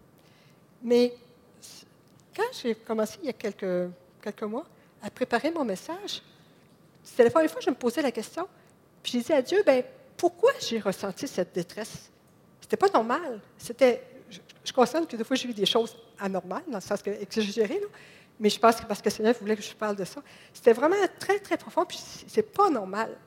Mais 0.83 1.13
quand 2.35 2.43
j'ai 2.61 2.75
commencé 2.75 3.17
il 3.23 3.25
y 3.25 3.29
a 3.29 3.33
quelques, 3.33 3.91
quelques 4.21 4.43
mois 4.43 4.65
à 5.01 5.09
préparer 5.09 5.51
mon 5.51 5.65
message, 5.65 6.21
c'était 7.03 7.23
la 7.23 7.31
première 7.31 7.49
fois 7.49 7.59
que 7.59 7.65
je 7.65 7.71
me 7.71 7.75
posais 7.75 8.01
la 8.01 8.11
question. 8.11 8.47
Puis 9.01 9.13
j'ai 9.13 9.21
dit 9.21 9.33
à 9.33 9.41
Dieu, 9.41 9.63
ben, 9.65 9.83
pourquoi 10.15 10.51
j'ai 10.59 10.79
ressenti 10.79 11.27
cette 11.27 11.53
détresse? 11.53 12.11
C'était 12.61 12.77
pas 12.77 12.89
normal. 12.89 13.41
C'était, 13.57 14.03
je, 14.29 14.39
je 14.63 14.71
constate 14.71 15.07
que 15.07 15.17
des 15.17 15.23
fois 15.23 15.35
j'ai 15.35 15.47
vu 15.47 15.53
des 15.53 15.65
choses 15.65 15.97
anormales, 16.19 16.63
dans 16.67 16.77
le 16.77 16.83
sens 16.83 17.01
que 17.01 17.09
exagérées, 17.09 17.81
mais 18.39 18.49
je 18.49 18.59
pense 18.59 18.75
que 18.75 18.85
parce 18.85 19.01
que 19.01 19.09
le 19.09 19.15
Seigneur 19.15 19.35
voulait 19.39 19.55
que 19.55 19.63
je 19.63 19.73
parle 19.73 19.95
de 19.95 20.05
ça. 20.05 20.21
C'était 20.53 20.73
vraiment 20.73 20.95
très, 21.17 21.39
très 21.39 21.57
profond, 21.57 21.85
puis 21.85 21.99
c'est 22.27 22.43
pas 22.43 22.69
normal. 22.69 23.17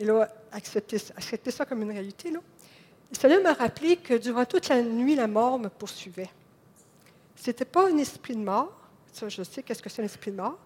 Et 0.00 0.04
là, 0.04 0.28
accepter, 0.50 0.98
ça 0.98 1.64
comme 1.66 1.82
une 1.82 1.90
réalité, 1.90 2.30
là. 2.30 2.40
Le 3.12 3.18
Seigneur 3.18 3.42
m'a 3.42 3.52
rappelé 3.52 3.96
que 3.96 4.14
durant 4.14 4.44
toute 4.46 4.68
la 4.68 4.82
nuit, 4.82 5.14
la 5.14 5.26
mort 5.26 5.58
me 5.58 5.68
poursuivait. 5.68 6.30
Ce 7.36 7.50
n'était 7.50 7.64
pas 7.64 7.88
un 7.88 7.98
esprit 7.98 8.34
de 8.34 8.40
mort, 8.40 8.72
je 9.28 9.42
sais 9.42 9.62
qu'est-ce 9.62 9.82
que 9.82 9.90
c'est 9.90 10.00
un 10.00 10.06
esprit 10.06 10.30
de 10.30 10.36
mort, 10.36 10.58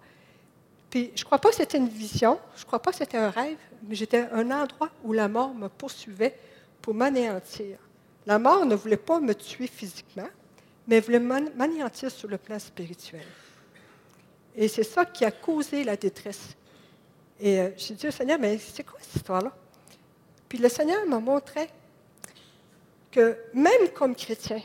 puis 0.89 1.11
je 1.17 1.23
ne 1.23 1.25
crois 1.25 1.39
pas 1.39 1.49
que 1.49 1.57
c'était 1.57 1.79
une 1.79 1.89
vision, 1.89 2.39
je 2.55 2.63
ne 2.63 2.67
crois 2.67 2.81
pas 2.81 2.93
que 2.93 2.99
c'était 2.99 3.17
un 3.17 3.31
rêve, 3.31 3.59
mais 3.83 3.97
j'étais 3.97 4.29
un 4.31 4.51
endroit 4.53 4.91
où 5.03 5.13
la 5.13 5.27
mort 5.27 5.53
me 5.53 5.69
poursuivait 5.69 6.39
pour 6.81 6.95
m'anéantir. 6.95 7.79
La 8.27 8.39
mort 8.39 8.65
ne 8.65 8.77
voulait 8.77 8.97
pas 8.97 9.19
me 9.19 9.35
tuer 9.35 9.67
physiquement, 9.67 10.29
mais 10.87 11.01
voulait 11.01 11.19
m'anéantir 11.19 12.11
sur 12.11 12.29
le 12.29 12.39
plan 12.39 12.59
spirituel. 12.59 13.27
Et 14.55 14.69
c'est 14.69 14.85
ça 14.85 15.05
qui 15.05 15.25
a 15.25 15.33
causé 15.33 15.83
la 15.83 15.97
détresse. 15.97 16.55
Et 17.41 17.61
euh, 17.61 17.71
j'ai 17.77 17.95
dit 17.95 18.09
au 18.09 18.11
Seigneur, 18.11 18.39
mais 18.39 18.59
c'est 18.59 18.85
quoi 18.85 18.99
cette 19.01 19.17
histoire-là? 19.17 19.53
Puis 20.49 20.59
le 20.59 20.69
Seigneur 20.69 21.05
m'a 21.07 21.19
montré 21.19 21.69
que 23.11 23.37
même 23.53 23.89
comme 23.95 24.15
chrétien, 24.15 24.61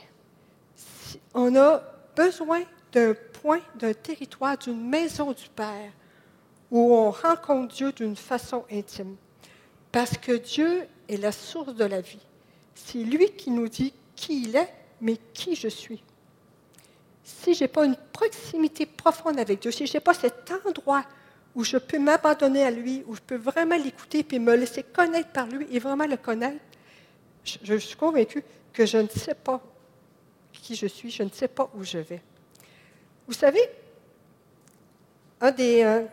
on 1.33 1.55
a 1.55 1.81
besoin 2.15 2.61
d'un 2.91 3.13
point, 3.41 3.61
d'un 3.75 3.93
territoire, 3.93 4.57
d'une 4.57 4.89
maison 4.89 5.31
du 5.31 5.47
Père 5.55 5.91
où 6.71 6.93
on 6.93 7.11
rencontre 7.11 7.73
Dieu 7.73 7.91
d'une 7.91 8.15
façon 8.15 8.65
intime. 8.71 9.15
Parce 9.91 10.17
que 10.17 10.33
Dieu 10.33 10.87
est 11.07 11.17
la 11.17 11.31
source 11.31 11.73
de 11.73 11.85
la 11.85 12.01
vie. 12.01 12.21
C'est 12.75 12.99
lui 12.99 13.31
qui 13.31 13.49
nous 13.49 13.67
dit 13.67 13.93
qui 14.15 14.43
il 14.43 14.55
est, 14.55 14.71
mais 15.01 15.17
qui 15.33 15.55
je 15.55 15.67
suis. 15.67 16.03
Si 17.23 17.53
je 17.53 17.63
n'ai 17.63 17.67
pas 17.67 17.85
une 17.85 17.95
proximité 18.13 18.85
profonde 18.85 19.39
avec 19.39 19.61
Dieu, 19.61 19.71
si 19.71 19.87
je 19.87 19.93
n'ai 19.93 19.99
pas 19.99 20.13
cet 20.13 20.51
endroit 20.65 21.03
où 21.55 21.63
je 21.63 21.77
peux 21.77 21.99
m'abandonner 21.99 22.63
à 22.63 22.71
lui, 22.71 23.03
où 23.07 23.15
je 23.15 23.21
peux 23.21 23.35
vraiment 23.35 23.77
l'écouter 23.77 24.25
et 24.31 24.39
me 24.39 24.55
laisser 24.55 24.83
connaître 24.83 25.29
par 25.29 25.47
lui 25.47 25.67
et 25.71 25.79
vraiment 25.79 26.05
le 26.05 26.17
connaître, 26.17 26.59
je, 27.43 27.75
suis 27.75 27.95
convaincue 27.95 28.43
que 28.71 28.85
je 28.85 28.97
ne 28.97 29.07
sais 29.07 29.33
pas 29.33 29.61
qui 30.53 30.75
je 30.75 30.87
suis, 30.87 31.09
je 31.09 31.23
ne 31.23 31.29
sais 31.29 31.47
pas 31.47 31.69
où 31.75 31.83
je 31.83 31.97
vais. 31.97 32.21
Vous 33.27 33.33
savez, 33.33 33.61
un 35.41 35.51
des, 35.51 35.83
euh, 35.83 36.03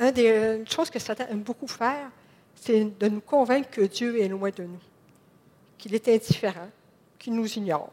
une 0.00 0.10
des 0.10 0.64
choses 0.66 0.90
que 0.90 0.98
Satan 0.98 1.24
aime 1.30 1.42
beaucoup 1.42 1.68
faire, 1.68 2.10
c'est 2.54 2.84
de 2.98 3.08
nous 3.08 3.20
convaincre 3.20 3.70
que 3.70 3.82
Dieu 3.82 4.20
est 4.20 4.28
loin 4.28 4.50
de 4.50 4.64
nous, 4.64 4.80
qu'il 5.78 5.94
est 5.94 6.08
indifférent, 6.08 6.68
qu'il 7.18 7.34
nous 7.34 7.50
ignore. 7.58 7.90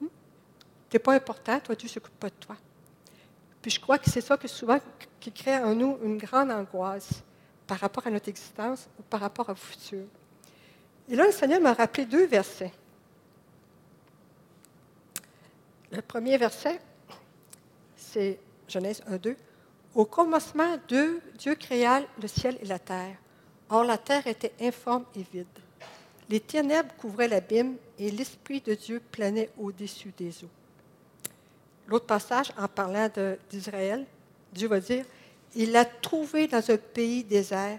Hmm? 0.00 0.06
Tu 0.88 0.96
n'es 0.96 1.00
pas 1.00 1.14
important, 1.14 1.60
toi, 1.60 1.74
Dieu 1.74 1.86
ne 1.86 1.92
s'occupe 1.92 2.18
pas 2.18 2.28
de 2.28 2.34
toi. 2.40 2.56
Je 3.66 3.80
crois 3.80 3.98
que 3.98 4.08
c'est 4.08 4.20
ça 4.20 4.36
que 4.36 4.46
souvent 4.46 4.78
qui 5.18 5.32
crée 5.32 5.56
en 5.58 5.74
nous 5.74 5.98
une 6.04 6.18
grande 6.18 6.52
angoisse 6.52 7.22
par 7.66 7.78
rapport 7.78 8.06
à 8.06 8.10
notre 8.10 8.28
existence 8.28 8.88
ou 8.98 9.02
par 9.02 9.20
rapport 9.20 9.48
au 9.48 9.54
futur. 9.56 10.04
Et 11.08 11.16
là, 11.16 11.26
le 11.26 11.32
Seigneur 11.32 11.60
m'a 11.60 11.72
rappelé 11.72 12.06
deux 12.06 12.26
versets. 12.26 12.72
Le 15.90 16.00
premier 16.00 16.36
verset, 16.36 16.80
c'est 17.96 18.38
Genèse 18.68 19.02
1, 19.08 19.16
2. 19.16 19.36
Au 19.94 20.04
commencement, 20.04 20.76
Dieu, 20.86 21.20
Dieu 21.36 21.54
créa 21.56 22.02
le 22.20 22.28
ciel 22.28 22.58
et 22.60 22.66
la 22.66 22.78
terre. 22.78 23.16
Or, 23.68 23.82
la 23.82 23.98
terre 23.98 24.26
était 24.28 24.52
informe 24.60 25.04
et 25.16 25.24
vide. 25.32 25.46
Les 26.28 26.40
ténèbres 26.40 26.94
couvraient 26.98 27.28
l'abîme 27.28 27.76
et 27.98 28.10
l'Esprit 28.10 28.60
de 28.60 28.74
Dieu 28.74 29.00
planait 29.10 29.50
au-dessus 29.58 30.12
des 30.16 30.44
eaux. 30.44 30.50
L'autre 31.86 32.06
passage, 32.06 32.52
en 32.58 32.68
parlant 32.68 33.08
d'Israël, 33.48 34.04
Dieu 34.52 34.68
va 34.68 34.80
dire 34.80 35.04
Il 35.54 35.72
l'a 35.72 35.84
trouvé 35.84 36.48
dans 36.48 36.70
un 36.70 36.76
pays 36.76 37.22
désert, 37.22 37.78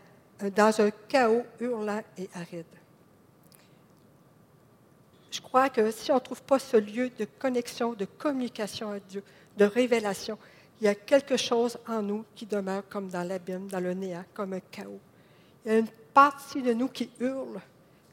dans 0.56 0.82
un 0.82 0.91
chaos 1.08 1.43
hurlant 1.60 2.02
et 2.17 2.30
aride. 2.34 2.65
Je 5.30 5.41
crois 5.41 5.70
que 5.70 5.91
si 5.91 6.12
on 6.12 6.15
ne 6.15 6.20
trouve 6.20 6.41
pas 6.41 6.58
ce 6.58 6.78
lieu 6.78 7.10
de 7.10 7.26
connexion, 7.38 7.93
de 7.93 8.06
communication 8.06 8.91
à 8.91 9.00
Dieu, 9.00 9.24
de 9.58 9.65
révélation, 9.65 10.38
il 10.80 10.86
y 10.86 10.88
a 10.88 10.96
quelque 10.96 11.38
chose 11.38 11.78
en 11.88 12.02
nous 12.02 12.24
qui 12.36 12.46
demeure 12.46 12.84
comme 12.88 13.10
dans 13.10 13.24
l'abîme, 13.24 13.67
dans 13.67 13.80
le 13.80 13.93
néant, 13.93 14.24
comme 14.34 14.54
un 14.54 14.60
chaos. 14.72 15.00
Il 15.65 15.72
y 15.72 15.76
a 15.76 15.80
une 15.80 15.88
partie 16.13 16.62
de 16.62 16.74
nous 16.74 16.88
qui 16.88 17.10
hurle, 17.20 17.60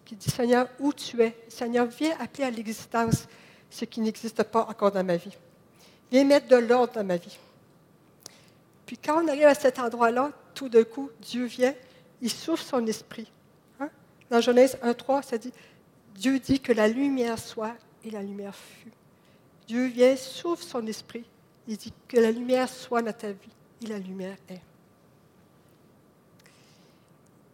qui 0.05 0.17
dit 0.17 0.31
Seigneur, 0.31 0.69
où 0.81 0.93
tu 0.93 1.23
es? 1.23 1.37
Seigneur, 1.49 1.87
viens 1.87 2.17
appeler 2.19 2.45
à 2.45 2.51
l'existence 2.51 3.29
ce 3.71 3.85
qui 3.85 4.01
n'existe 4.01 4.43
pas 4.43 4.67
encore 4.69 4.91
dans 4.91 5.05
ma 5.05 5.17
vie. 5.17 5.37
Viens 6.15 6.23
mettre 6.23 6.47
de 6.47 6.57
l'ordre 6.57 6.93
dans 6.93 7.03
ma 7.03 7.17
vie. 7.17 7.37
Puis 8.87 8.97
quand 8.97 9.25
on 9.25 9.27
arrive 9.27 9.47
à 9.47 9.55
cet 9.55 9.81
endroit-là, 9.81 10.31
tout 10.55 10.69
d'un 10.69 10.85
coup, 10.85 11.11
Dieu 11.21 11.47
vient, 11.47 11.75
il 12.23 12.31
souffle 12.31 12.63
son 12.63 12.87
esprit. 12.87 13.29
Hein? 13.81 13.91
Dans 14.31 14.41
Genèse 14.41 14.79
1.3, 14.81 15.25
ça 15.25 15.39
dit 15.39 15.53
Dieu 16.15 16.39
dit 16.39 16.61
que 16.61 16.73
la 16.73 16.87
lumière 16.87 17.37
soit 17.37 17.75
et 18.05 18.11
la 18.11 18.23
lumière 18.23 18.55
fut. 18.55 18.93
Dieu 19.67 19.87
vient, 19.87 20.15
souffle 20.15 20.63
son 20.63 20.87
esprit 20.87 21.25
il 21.67 21.77
dit 21.77 21.93
que 22.07 22.19
la 22.19 22.31
lumière 22.31 22.69
soit 22.69 23.03
dans 23.03 23.13
ta 23.13 23.33
vie. 23.33 23.51
Et 23.83 23.87
la 23.87 23.99
lumière 23.99 24.37
est. 24.49 24.61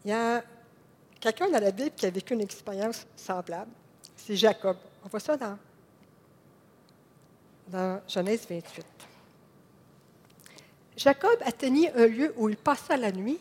Il 0.05 0.11
y 0.11 0.13
a 0.13 0.43
quelqu'un 1.19 1.49
dans 1.49 1.61
la 1.61 1.71
Bible 1.71 1.93
qui 1.97 2.07
a 2.07 2.11
vécu 2.11 2.35
une 2.35 2.41
expérience 2.41 3.07
semblable. 3.17 3.71
C'est 4.17 4.37
Jacob. 4.37 4.77
On 5.05 5.09
voit 5.09 5.21
ça 5.21 5.37
dans, 5.37 5.59
dans 7.71 8.01
Genèse 8.09 8.47
28. 8.49 8.85
Jacob 10.97 11.39
atteignit 11.43 11.89
un 11.95 12.07
lieu 12.07 12.35
où 12.37 12.49
il 12.49 12.57
passa 12.57 12.97
la 12.97 13.11
nuit, 13.11 13.39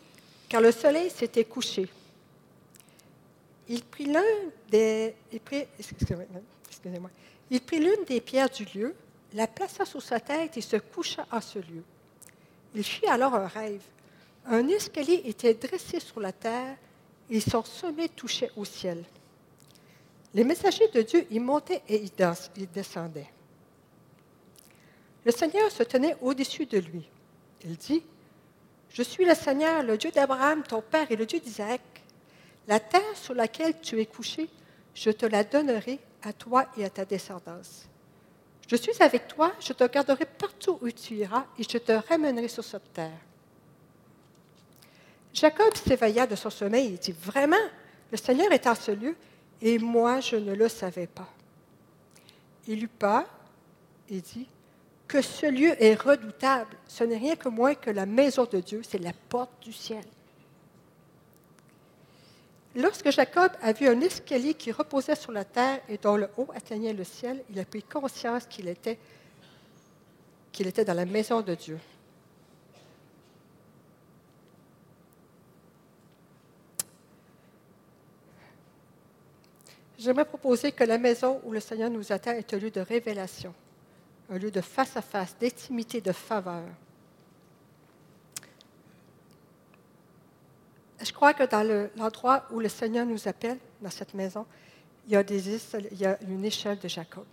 car 0.48 0.62
le 0.62 0.72
soleil 0.72 1.10
s'était 1.10 1.46
couché. 1.46 1.90
Il 3.68 3.84
prit 3.84 4.06
l'un 4.06 4.24
des. 4.70 5.14
L'une 7.72 8.06
des 8.08 8.22
pierres 8.22 8.50
du 8.50 8.66
lieu, 8.66 8.96
la 9.34 9.48
plaça 9.48 9.86
sous 9.86 10.02
sa 10.02 10.20
tête 10.20 10.58
et 10.58 10.62
se 10.62 10.78
coucha 10.78 11.26
à 11.30 11.42
ce 11.42 11.60
lieu. 11.60 11.84
Il 12.74 12.84
fit 12.84 13.08
alors 13.08 13.36
un 13.36 13.48
rêve. 13.48 13.82
Un 14.46 14.68
escalier 14.68 15.22
était 15.26 15.54
dressé 15.54 16.00
sur 16.00 16.20
la 16.20 16.32
terre 16.32 16.78
et 17.30 17.40
son 17.40 17.64
sommet 17.64 18.10
touchait 18.10 18.52
au 18.56 18.66
ciel. 18.66 19.04
Les 20.34 20.44
messagers 20.44 20.88
de 20.90 21.02
Dieu 21.02 21.26
y 21.30 21.40
montaient 21.40 21.82
et 21.88 22.04
y 22.04 22.68
descendaient. 22.68 23.30
Le 25.30 25.36
Seigneur 25.38 25.70
se 25.70 25.84
tenait 25.84 26.18
au-dessus 26.22 26.66
de 26.66 26.80
lui. 26.80 27.08
Il 27.64 27.78
dit, 27.78 28.02
Je 28.90 29.04
suis 29.04 29.26
le 29.26 29.36
Seigneur, 29.36 29.84
le 29.84 29.96
Dieu 29.96 30.10
d'Abraham, 30.10 30.64
ton 30.64 30.82
père, 30.82 31.06
et 31.12 31.16
le 31.16 31.28
Dieu 31.28 31.40
d'Isaac. 31.40 31.82
La 32.68 32.80
terre 32.80 33.16
sur 33.16 33.36
laquelle 33.36 33.80
tu 33.80 34.02
es 34.02 34.08
couché, 34.08 34.50
je 34.96 35.12
te 35.12 35.28
la 35.28 35.44
donnerai 35.44 36.00
à 36.24 36.34
toi 36.34 36.66
et 36.76 36.84
à 36.84 36.90
ta 36.90 37.06
descendance. 37.06 37.88
Je 38.68 38.76
suis 38.76 39.04
avec 39.04 39.28
toi, 39.28 39.54
je 39.60 39.72
te 39.72 39.84
garderai 39.84 40.26
partout 40.26 40.80
où 40.82 40.90
tu 40.90 41.14
iras 41.14 41.46
et 41.60 41.64
je 41.64 41.78
te 41.78 41.92
ramènerai 41.92 42.48
sur 42.48 42.64
cette 42.64 42.92
terre. 42.92 43.22
Jacob 45.32 45.76
s'éveilla 45.76 46.26
de 46.26 46.36
son 46.36 46.50
sommeil 46.50 46.96
et 46.96 46.98
dit, 46.98 47.12
Vraiment, 47.12 47.68
le 48.12 48.18
Seigneur 48.18 48.52
est 48.52 48.66
en 48.66 48.74
ce 48.74 48.90
lieu 48.90 49.16
et 49.62 49.78
moi 49.78 50.22
je 50.22 50.38
ne 50.38 50.56
le 50.56 50.68
savais 50.68 51.06
pas. 51.06 51.30
Il 52.68 52.84
eut 52.84 52.88
peur 52.88 53.26
et 54.10 54.22
dit, 54.22 54.48
Que 55.10 55.22
ce 55.22 55.48
lieu 55.48 55.76
est 55.84 55.96
redoutable, 55.96 56.78
ce 56.88 57.04
n'est 57.04 57.18
rien 57.18 57.36
que 57.36 57.50
moins 57.50 57.76
que 57.76 57.90
la 57.90 58.06
maison 58.06 58.46
de 58.46 58.60
Dieu, 58.60 58.82
c'est 58.88 59.00
la 59.00 59.12
porte 59.28 59.52
du 59.62 59.74
ciel. 59.74 60.06
Lorsque 62.76 63.10
Jacob 63.10 63.52
a 63.64 63.74
vu 63.74 63.88
un 63.88 64.00
escalier 64.00 64.54
qui 64.54 64.72
reposait 64.72 65.16
sur 65.16 65.32
la 65.32 65.44
terre 65.44 65.82
et 65.90 65.98
dont 65.98 66.16
le 66.16 66.30
haut 66.38 66.48
atteignait 66.56 66.94
le 66.94 67.04
ciel, 67.04 67.44
il 67.50 67.60
a 67.60 67.66
pris 67.66 67.82
conscience 67.82 68.46
qu'il 68.46 68.68
était, 68.70 69.00
dans 70.86 70.94
la 70.94 71.06
maison 71.06 71.42
de 71.42 71.56
Dieu. 71.56 71.80
j'aimerais 80.00 80.26
proposer 80.26 80.72
que 80.72 80.84
la 80.84 80.98
maison 80.98 81.42
où 81.44 81.52
le 81.52 81.60
Seigneur 81.60 81.90
nous 81.90 82.12
attend 82.12 82.32
est 82.32 82.54
un 82.54 82.58
lieu 82.58 82.72
de 82.72 82.80
révélation, 82.80 83.54
un 84.30 84.38
lieu 84.38 84.52
de 84.52 84.62
face-à-face, 84.62 85.36
d'intimité, 85.40 86.02
de 86.02 86.12
faveur. 86.12 86.66
Je 91.02 91.12
crois 91.14 91.34
que 91.34 91.44
dans 91.44 91.90
l'endroit 91.96 92.46
où 92.52 92.60
le 92.60 92.70
Seigneur 92.70 93.06
nous 93.06 93.28
appelle, 93.28 93.58
dans 93.82 93.90
cette 93.90 94.14
maison, 94.14 94.46
il 95.08 95.14
y, 95.14 96.06
a 96.06 96.22
une 96.22 96.46
échelle 96.46 96.78
de 96.78 96.88
Jacob. 96.88 97.26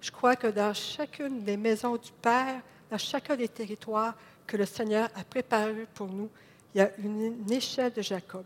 Je 0.00 0.10
crois 0.10 0.36
que 0.36 0.46
dans 0.46 0.72
chacune 0.72 1.42
des 1.42 1.56
maisons 1.56 1.96
du 1.96 2.12
Père, 2.22 2.62
dans 2.90 2.98
chacun 2.98 3.36
des 3.36 3.48
territoires 3.48 4.14
que 4.46 4.56
le 4.56 4.64
Seigneur 4.64 5.08
a 5.14 5.24
préparés 5.24 5.86
pour 5.92 6.06
nous, 6.06 6.30
il 6.74 6.78
y 6.78 6.80
a 6.80 6.90
une, 6.98 7.50
échelle 7.50 7.92
de 7.92 8.00
Jacob. 8.00 8.44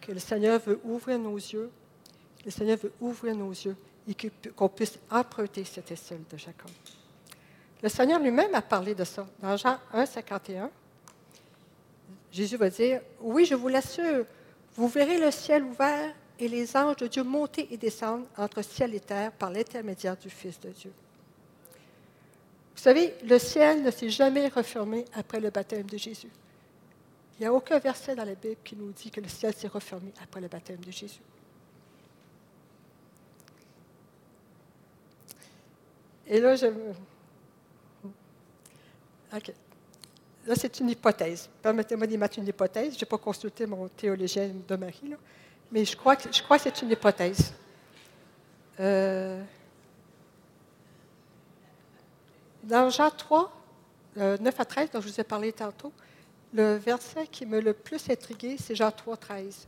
Que 0.00 0.12
le 0.12 0.20
Seigneur 0.20 0.60
veut 0.60 0.80
ouvrir 0.84 1.18
nos 1.18 1.36
yeux, 1.36 1.70
le 2.44 2.50
Seigneur 2.50 2.78
veut 2.78 2.92
ouvrir 3.00 3.34
nos 3.34 3.50
yeux 3.50 3.76
et 4.08 4.14
qu'on 4.54 4.68
puisse 4.68 4.98
emprunter 5.10 5.64
cette 5.64 5.90
échelle 5.90 6.22
de 6.30 6.36
Jacob. 6.36 6.70
Le 7.82 7.88
Seigneur 7.88 8.20
lui-même 8.20 8.54
a 8.54 8.62
parlé 8.62 8.94
de 8.94 9.04
ça. 9.04 9.26
Dans 9.40 9.56
Jean 9.56 9.78
1, 9.92 10.06
51, 10.06 10.70
Jésus 12.32 12.56
va 12.56 12.70
dire, 12.70 13.00
oui, 13.20 13.44
je 13.44 13.54
vous 13.54 13.68
l'assure, 13.68 14.24
vous 14.76 14.88
verrez 14.88 15.18
le 15.18 15.30
ciel 15.30 15.62
ouvert 15.64 16.14
et 16.38 16.48
les 16.48 16.76
anges 16.76 16.96
de 16.96 17.06
Dieu 17.06 17.22
monter 17.22 17.68
et 17.70 17.76
descendre 17.76 18.26
entre 18.36 18.62
ciel 18.62 18.94
et 18.94 19.00
terre 19.00 19.32
par 19.32 19.50
l'intermédiaire 19.50 20.16
du 20.16 20.30
Fils 20.30 20.60
de 20.60 20.70
Dieu. 20.70 20.92
Vous 22.74 22.82
savez, 22.82 23.14
le 23.24 23.38
ciel 23.38 23.82
ne 23.82 23.90
s'est 23.90 24.10
jamais 24.10 24.48
refermé 24.48 25.06
après 25.14 25.40
le 25.40 25.50
baptême 25.50 25.86
de 25.86 25.96
Jésus. 25.96 26.28
Il 27.38 27.42
n'y 27.42 27.46
a 27.46 27.52
aucun 27.52 27.78
verset 27.78 28.14
dans 28.14 28.24
la 28.24 28.34
Bible 28.34 28.56
qui 28.62 28.76
nous 28.76 28.92
dit 28.92 29.10
que 29.10 29.20
le 29.20 29.28
ciel 29.28 29.54
s'est 29.54 29.68
refermé 29.68 30.12
après 30.22 30.40
le 30.40 30.48
baptême 30.48 30.80
de 30.80 30.90
Jésus. 30.90 31.20
Et 36.26 36.40
là, 36.40 36.56
je. 36.56 36.66
OK. 39.34 39.52
Là, 40.46 40.54
c'est 40.54 40.78
une 40.80 40.90
hypothèse. 40.90 41.48
Permettez-moi 41.60 42.06
d'y 42.06 42.16
mettre 42.16 42.38
une 42.38 42.46
hypothèse. 42.46 42.94
Je 42.94 43.00
n'ai 43.00 43.08
pas 43.08 43.18
consulté 43.18 43.66
mon 43.66 43.88
théologien 43.88 44.50
de 44.66 44.76
Marie, 44.76 45.14
mais 45.72 45.84
je 45.84 45.96
crois 45.96 46.14
que, 46.14 46.32
je 46.32 46.42
crois 46.42 46.56
que 46.58 46.64
c'est 46.64 46.82
une 46.82 46.90
hypothèse. 46.90 47.52
Euh, 48.78 49.42
dans 52.62 52.90
Jean 52.90 53.10
3, 53.10 53.52
9 54.16 54.40
euh, 54.40 54.50
à 54.58 54.64
13, 54.64 54.90
dont 54.92 55.00
je 55.00 55.08
vous 55.08 55.20
ai 55.20 55.24
parlé 55.24 55.52
tantôt, 55.52 55.92
le 56.52 56.76
verset 56.76 57.26
qui 57.26 57.44
me 57.44 57.60
le 57.60 57.72
plus 57.72 58.08
intrigué, 58.08 58.56
c'est 58.58 58.74
Jean 58.74 58.90
3, 58.90 59.16
13. 59.16 59.66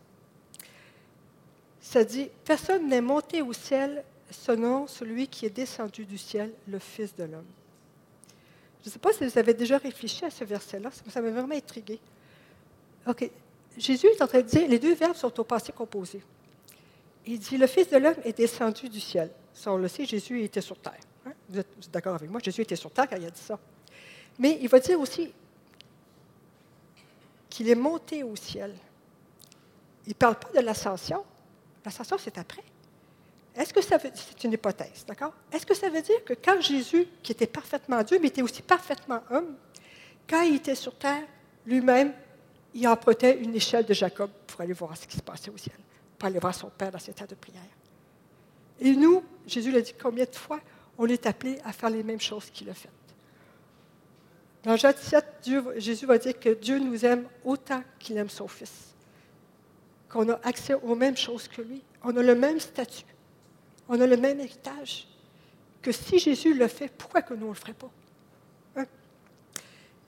Ça 1.80 2.04
dit 2.04 2.30
Personne 2.44 2.88
n'est 2.88 3.00
monté 3.00 3.42
au 3.42 3.52
ciel 3.52 4.04
selon 4.30 4.86
celui 4.86 5.28
qui 5.28 5.46
est 5.46 5.50
descendu 5.50 6.04
du 6.04 6.18
ciel, 6.18 6.52
le 6.66 6.78
Fils 6.78 7.14
de 7.14 7.24
l'homme. 7.24 7.46
Je 8.82 8.88
ne 8.88 8.92
sais 8.92 8.98
pas 8.98 9.12
si 9.12 9.26
vous 9.26 9.38
avez 9.38 9.54
déjà 9.54 9.78
réfléchi 9.78 10.24
à 10.24 10.30
ce 10.30 10.44
verset-là, 10.44 10.90
ça 10.90 11.20
m'a 11.20 11.30
vraiment 11.30 11.54
intrigué. 11.54 11.98
OK. 13.06 13.30
Jésus 13.76 14.06
est 14.06 14.22
en 14.22 14.26
train 14.26 14.40
de 14.40 14.46
dire, 14.46 14.68
les 14.68 14.78
deux 14.78 14.94
verbes 14.94 15.16
sont 15.16 15.38
au 15.38 15.44
passé 15.44 15.72
composé. 15.72 16.22
Il 17.26 17.38
dit, 17.38 17.56
le 17.56 17.66
Fils 17.66 17.88
de 17.90 17.96
l'homme 17.96 18.16
est 18.24 18.36
descendu 18.36 18.88
du 18.88 19.00
ciel. 19.00 19.30
Ça, 19.52 19.72
on 19.72 19.76
le 19.76 19.88
sait, 19.88 20.04
Jésus 20.04 20.42
était 20.42 20.60
sur 20.60 20.78
terre. 20.78 21.00
Hein? 21.26 21.32
Vous 21.48 21.58
êtes 21.58 21.90
d'accord 21.92 22.14
avec 22.14 22.30
moi? 22.30 22.40
Jésus 22.42 22.62
était 22.62 22.76
sur 22.76 22.90
terre 22.90 23.08
quand 23.08 23.16
il 23.16 23.26
a 23.26 23.30
dit 23.30 23.40
ça. 23.40 23.58
Mais 24.38 24.58
il 24.60 24.68
va 24.68 24.78
dire 24.78 24.98
aussi 25.00 25.32
qu'il 27.50 27.68
est 27.68 27.74
monté 27.74 28.22
au 28.22 28.36
ciel. 28.36 28.74
Il 30.06 30.10
ne 30.10 30.14
parle 30.14 30.38
pas 30.38 30.50
de 30.58 30.64
l'ascension. 30.64 31.24
L'ascension, 31.84 32.16
c'est 32.18 32.38
après. 32.38 32.62
Est-ce 33.58 33.74
que 33.74 33.80
c'est 33.82 34.44
une 34.44 34.52
hypothèse, 34.52 35.04
d'accord? 35.06 35.34
Est-ce 35.50 35.66
que 35.66 35.74
ça 35.74 35.90
veut 35.90 36.00
dire 36.00 36.24
que 36.24 36.34
quand 36.34 36.60
Jésus, 36.60 37.08
qui 37.24 37.32
était 37.32 37.48
parfaitement 37.48 38.04
Dieu, 38.04 38.18
mais 38.20 38.28
était 38.28 38.40
aussi 38.40 38.62
parfaitement 38.62 39.20
homme, 39.30 39.56
quand 40.28 40.42
il 40.42 40.56
était 40.56 40.76
sur 40.76 40.94
terre, 40.94 41.24
lui-même 41.66 42.12
il 42.72 42.86
empruntait 42.86 43.36
une 43.38 43.54
échelle 43.56 43.84
de 43.84 43.94
Jacob 43.94 44.30
pour 44.46 44.60
aller 44.60 44.74
voir 44.74 44.96
ce 44.96 45.06
qui 45.06 45.16
se 45.16 45.22
passait 45.22 45.50
au 45.50 45.56
ciel, 45.56 45.74
pour 46.16 46.28
aller 46.28 46.38
voir 46.38 46.54
son 46.54 46.70
Père 46.70 46.92
dans 46.92 47.00
ses 47.00 47.12
temps 47.12 47.24
de 47.28 47.34
prière. 47.34 47.62
Et 48.80 48.94
nous, 48.94 49.24
Jésus 49.44 49.72
l'a 49.72 49.80
dit 49.80 49.94
combien 50.00 50.24
de 50.24 50.36
fois, 50.36 50.60
on 50.96 51.06
est 51.08 51.26
appelé 51.26 51.58
à 51.64 51.72
faire 51.72 51.90
les 51.90 52.04
mêmes 52.04 52.20
choses 52.20 52.50
qu'il 52.50 52.70
a 52.70 52.74
faites. 52.74 52.92
Dans 54.62 54.76
Jean 54.76 54.92
17, 54.92 55.24
Jésus 55.78 56.06
va 56.06 56.18
dire 56.18 56.38
que 56.38 56.50
Dieu 56.50 56.78
nous 56.78 57.04
aime 57.04 57.26
autant 57.44 57.82
qu'il 57.98 58.16
aime 58.18 58.28
son 58.28 58.46
Fils, 58.46 58.94
qu'on 60.08 60.28
a 60.28 60.38
accès 60.44 60.74
aux 60.74 60.94
mêmes 60.94 61.16
choses 61.16 61.48
que 61.48 61.62
lui, 61.62 61.82
on 62.04 62.16
a 62.16 62.22
le 62.22 62.36
même 62.36 62.60
statut, 62.60 63.04
on 63.88 64.00
a 64.00 64.06
le 64.06 64.16
même 64.16 64.40
héritage, 64.40 65.08
que 65.80 65.92
si 65.92 66.18
Jésus 66.18 66.54
le 66.54 66.68
fait, 66.68 66.88
pourquoi 66.88 67.22
que 67.22 67.34
nous 67.34 67.46
ne 67.46 67.48
le 67.48 67.54
ferions 67.54 67.74
pas? 67.74 67.90
Hein? 68.76 68.86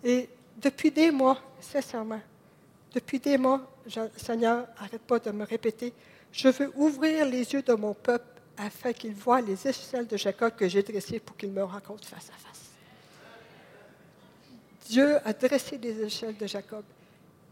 Et 0.05 0.29
depuis 0.61 0.91
des 0.91 1.11
mois, 1.11 1.41
sincèrement, 1.61 2.21
depuis 2.93 3.19
des 3.19 3.39
mois, 3.39 3.67
Seigneur, 4.17 4.67
n'arrête 4.81 5.03
pas 5.03 5.19
de 5.19 5.31
me 5.31 5.45
répéter, 5.45 5.93
je 6.33 6.49
veux 6.49 6.73
ouvrir 6.77 7.25
les 7.27 7.53
yeux 7.53 7.63
de 7.63 7.73
mon 7.75 7.95
peuple 7.95 8.41
afin 8.57 8.93
qu'il 8.93 9.15
voie 9.15 9.41
les 9.41 9.67
échelles 9.67 10.07
de 10.07 10.17
Jacob 10.17 10.55
que 10.55 10.69
j'ai 10.69 10.83
dressées 10.83 11.19
pour 11.19 11.37
qu'il 11.37 11.51
me 11.51 11.63
rencontre 11.63 12.07
face 12.07 12.29
à 12.29 12.39
face. 12.39 12.71
Dieu 14.89 15.19
a 15.25 15.33
dressé 15.33 15.79
des 15.79 16.03
échelles 16.03 16.37
de 16.37 16.47
Jacob. 16.47 16.85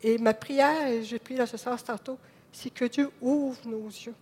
Et 0.02 0.18
ma 0.18 0.34
prière, 0.34 0.88
et 0.88 1.02
j'ai 1.04 1.18
prié 1.18 1.38
dans 1.38 1.46
ce 1.46 1.56
sens 1.56 1.82
tantôt, 1.82 2.18
c'est 2.52 2.70
que 2.70 2.84
Dieu 2.84 3.10
ouvre 3.20 3.58
nos 3.64 3.86
yeux 3.86 4.14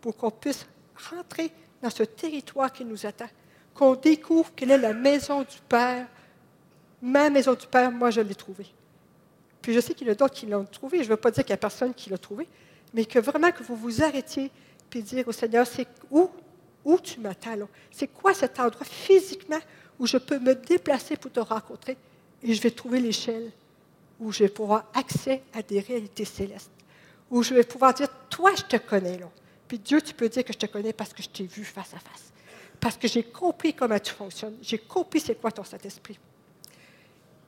pour 0.00 0.16
qu'on 0.16 0.30
puisse 0.30 0.66
rentrer 1.10 1.50
dans 1.82 1.90
ce 1.90 2.02
territoire 2.02 2.72
qui 2.72 2.84
nous 2.84 3.06
attend, 3.06 3.28
qu'on 3.74 3.94
découvre 3.94 4.52
quelle 4.54 4.70
est 4.70 4.78
la 4.78 4.92
maison 4.92 5.40
du 5.40 5.58
Père. 5.68 6.06
Ma 7.00 7.30
maison 7.30 7.54
du 7.54 7.66
Père, 7.66 7.90
moi, 7.90 8.10
je 8.10 8.20
l'ai 8.20 8.34
trouvée. 8.34 8.66
Puis 9.60 9.72
je 9.72 9.80
sais 9.80 9.94
qu'il 9.94 10.06
y 10.06 10.10
en 10.10 10.12
a 10.12 10.16
d'autres 10.16 10.34
qui 10.34 10.46
l'ont 10.46 10.64
trouvé. 10.64 10.98
Je 10.98 11.04
ne 11.04 11.08
veux 11.10 11.16
pas 11.16 11.30
dire 11.30 11.44
qu'il 11.44 11.52
n'y 11.52 11.54
a 11.54 11.58
personne 11.58 11.94
qui 11.94 12.10
l'a 12.10 12.18
trouvé, 12.18 12.48
mais 12.94 13.04
que 13.04 13.18
vraiment 13.18 13.50
que 13.50 13.62
vous 13.62 13.76
vous 13.76 14.02
arrêtiez 14.02 14.50
puis 14.90 15.02
dire 15.02 15.26
au 15.26 15.32
Seigneur, 15.32 15.66
c'est 15.66 15.86
où, 16.10 16.28
où 16.84 16.98
tu 16.98 17.18
m'attends 17.20 17.56
C'est 17.90 18.08
quoi 18.08 18.34
cet 18.34 18.60
endroit 18.60 18.84
physiquement 18.84 19.60
où 19.98 20.06
je 20.06 20.18
peux 20.18 20.38
me 20.38 20.54
déplacer 20.54 21.16
pour 21.16 21.32
te 21.32 21.40
rencontrer? 21.40 21.96
Et 22.42 22.52
je 22.52 22.60
vais 22.60 22.70
trouver 22.70 23.00
l'échelle 23.00 23.50
où 24.20 24.30
je 24.32 24.44
vais 24.44 24.50
pouvoir 24.50 24.84
accès 24.94 25.42
à 25.54 25.62
des 25.62 25.80
réalités 25.80 26.24
célestes, 26.24 26.70
où 27.30 27.42
je 27.42 27.54
vais 27.54 27.64
pouvoir 27.64 27.94
dire, 27.94 28.08
toi, 28.28 28.52
je 28.54 28.62
te 28.62 28.76
connais 28.76 29.18
là. 29.18 29.30
Puis 29.72 29.78
Dieu, 29.78 30.02
tu 30.02 30.12
peux 30.12 30.28
dire 30.28 30.44
que 30.44 30.52
je 30.52 30.58
te 30.58 30.66
connais 30.66 30.92
parce 30.92 31.14
que 31.14 31.22
je 31.22 31.30
t'ai 31.30 31.44
vu 31.44 31.64
face 31.64 31.94
à 31.94 31.98
face, 31.98 32.30
parce 32.78 32.94
que 32.94 33.08
j'ai 33.08 33.22
compris 33.22 33.72
comment 33.72 33.98
tu 33.98 34.12
fonctionnes, 34.12 34.58
j'ai 34.60 34.76
compris 34.76 35.18
c'est 35.18 35.34
quoi 35.34 35.50
ton 35.50 35.64
Saint-Esprit. 35.64 36.18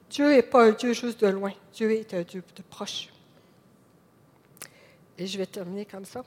Dieu 0.09 0.31
n'est 0.31 0.43
pas 0.43 0.65
un 0.65 0.71
Dieu 0.71 0.95
juste 0.95 1.21
de 1.21 1.27
loin. 1.27 1.53
Dieu 1.75 1.93
est 1.93 2.15
un 2.15 2.23
Dieu 2.23 2.43
de 2.57 2.63
proche. 2.63 3.11
Et 5.19 5.27
je 5.27 5.37
vais 5.37 5.45
terminer 5.45 5.85
comme 5.85 6.07
ça. 6.07 6.25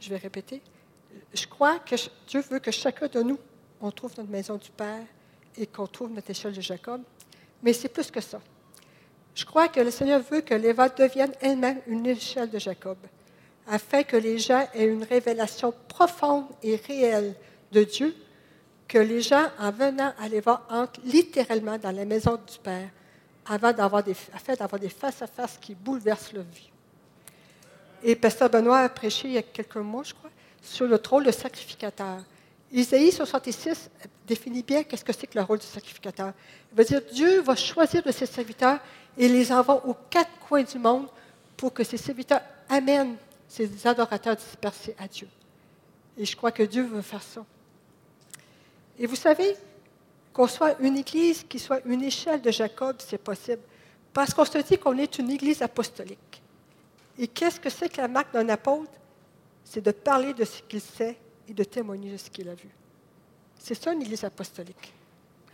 Je 0.00 0.08
vais 0.08 0.16
répéter. 0.16 0.62
Je 1.34 1.46
crois 1.46 1.78
que 1.80 1.96
Dieu 2.26 2.40
veut 2.40 2.58
que 2.58 2.70
chacun 2.70 3.08
de 3.08 3.20
nous, 3.20 3.38
on 3.82 3.90
trouve 3.90 4.14
notre 4.16 4.30
maison 4.30 4.56
du 4.56 4.70
Père 4.70 5.04
et 5.58 5.66
qu'on 5.66 5.86
trouve 5.86 6.10
notre 6.10 6.30
échelle 6.30 6.54
de 6.54 6.62
Jacob. 6.62 7.02
Mais 7.62 7.74
c'est 7.74 7.90
plus 7.90 8.10
que 8.10 8.22
ça. 8.22 8.40
Je 9.34 9.44
crois 9.44 9.68
que 9.68 9.80
le 9.80 9.90
Seigneur 9.90 10.22
veut 10.22 10.40
que 10.40 10.54
l'Éva 10.54 10.88
devienne 10.88 11.32
elle-même 11.42 11.82
une 11.86 12.06
échelle 12.06 12.48
de 12.48 12.58
Jacob, 12.58 12.96
afin 13.68 14.02
que 14.02 14.16
les 14.16 14.38
gens 14.38 14.66
aient 14.74 14.86
une 14.86 15.04
révélation 15.04 15.72
profonde 15.88 16.46
et 16.62 16.76
réelle 16.76 17.34
de 17.72 17.84
Dieu, 17.84 18.14
que 18.86 18.98
les 18.98 19.20
gens, 19.20 19.46
en 19.58 19.70
venant 19.70 20.12
à 20.18 20.28
l'Éva, 20.28 20.66
entrent 20.70 21.00
littéralement 21.04 21.76
dans 21.76 21.92
la 21.92 22.06
maison 22.06 22.34
du 22.34 22.58
Père 22.62 22.88
avant 23.46 23.72
d'avoir 23.72 24.02
des, 24.02 24.16
d'avoir 24.58 24.80
des 24.80 24.88
face-à-face 24.88 25.58
qui 25.60 25.74
bouleversent 25.74 26.32
leur 26.32 26.44
vie. 26.44 26.70
Et 28.02 28.14
Pasteur 28.14 28.48
Benoît 28.48 28.78
a 28.78 28.88
prêché 28.88 29.28
il 29.28 29.34
y 29.34 29.38
a 29.38 29.42
quelques 29.42 29.76
mois, 29.76 30.04
je 30.04 30.14
crois, 30.14 30.30
sur 30.62 30.86
le 30.86 31.00
rôle 31.08 31.24
de 31.24 31.30
sacrificateur. 31.30 32.18
Isaïe 32.70 33.10
66 33.10 33.90
définit 34.26 34.62
bien 34.62 34.82
qu'est-ce 34.84 35.04
que 35.04 35.12
c'est 35.12 35.26
que 35.26 35.38
le 35.38 35.44
rôle 35.44 35.58
du 35.58 35.66
sacrificateur. 35.66 36.32
Il 36.72 36.78
veut 36.78 36.84
dire 36.84 37.00
Dieu 37.12 37.40
va 37.40 37.56
choisir 37.56 38.02
de 38.02 38.12
ses 38.12 38.26
serviteurs 38.26 38.78
et 39.16 39.28
les 39.28 39.50
envoie 39.50 39.86
aux 39.86 39.96
quatre 40.10 40.30
coins 40.46 40.62
du 40.62 40.78
monde 40.78 41.06
pour 41.56 41.72
que 41.72 41.82
ses 41.82 41.96
serviteurs 41.96 42.42
amènent 42.68 43.16
ses 43.48 43.86
adorateurs 43.86 44.36
dispersés 44.36 44.94
à 44.98 45.08
Dieu. 45.08 45.28
Et 46.16 46.24
je 46.24 46.36
crois 46.36 46.52
que 46.52 46.62
Dieu 46.62 46.84
veut 46.84 47.02
faire 47.02 47.22
ça. 47.22 47.44
Et 48.98 49.06
vous 49.06 49.16
savez, 49.16 49.56
qu'on 50.32 50.46
soit 50.46 50.78
une 50.80 50.96
église 50.96 51.44
qui 51.48 51.58
soit 51.58 51.80
une 51.86 52.02
échelle 52.02 52.42
de 52.42 52.50
Jacob, 52.50 52.96
c'est 52.98 53.18
possible. 53.18 53.62
Parce 54.12 54.34
qu'on 54.34 54.44
se 54.44 54.58
dit 54.58 54.78
qu'on 54.78 54.96
est 54.98 55.18
une 55.18 55.30
église 55.30 55.62
apostolique. 55.62 56.42
Et 57.18 57.26
qu'est-ce 57.26 57.58
que 57.58 57.70
c'est 57.70 57.88
que 57.88 58.00
la 58.00 58.08
marque 58.08 58.32
d'un 58.32 58.48
apôtre? 58.48 58.90
C'est 59.64 59.80
de 59.80 59.90
parler 59.90 60.34
de 60.34 60.44
ce 60.44 60.62
qu'il 60.62 60.80
sait 60.80 61.16
et 61.48 61.52
de 61.52 61.64
témoigner 61.64 62.12
de 62.12 62.16
ce 62.16 62.30
qu'il 62.30 62.48
a 62.48 62.54
vu. 62.54 62.68
C'est 63.58 63.74
ça 63.74 63.92
une 63.92 64.02
église 64.02 64.24
apostolique. 64.24 64.92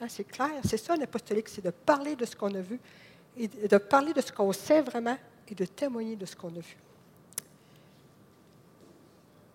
Hein, 0.01 0.07
c'est 0.09 0.25
clair, 0.25 0.51
c'est 0.65 0.77
ça 0.77 0.95
une 0.95 1.03
apostolique, 1.03 1.49
c'est 1.49 1.65
de 1.65 1.71
parler 1.71 2.17
de 2.17 2.25
ce 2.25 2.37
qu'on 2.37 2.55
a 2.55 2.61
vu 2.61 2.79
et 3.37 3.49
de 3.49 3.79
parler 3.79 4.13
de 4.13 4.21
ce 4.21 4.31
qu'on 4.31 4.53
sait 4.53 4.83
vraiment 4.83 5.17
et 5.49 5.55
de 5.55 5.65
témoigner 5.65 6.17
de 6.17 6.27
ce 6.27 6.37
qu'on 6.37 6.49
a 6.49 6.61
vu. 6.61 6.77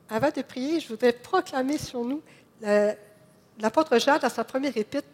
Avant 0.09 0.31
de 0.35 0.41
prier, 0.41 0.79
je 0.79 0.87
voudrais 0.87 1.13
proclamer 1.13 1.77
sur 1.77 2.03
nous 2.03 2.21
l'apôtre 3.59 3.97
Jean, 3.99 4.17
dans 4.17 4.29
sa 4.29 4.43
première 4.43 4.75
épître, 4.75 5.07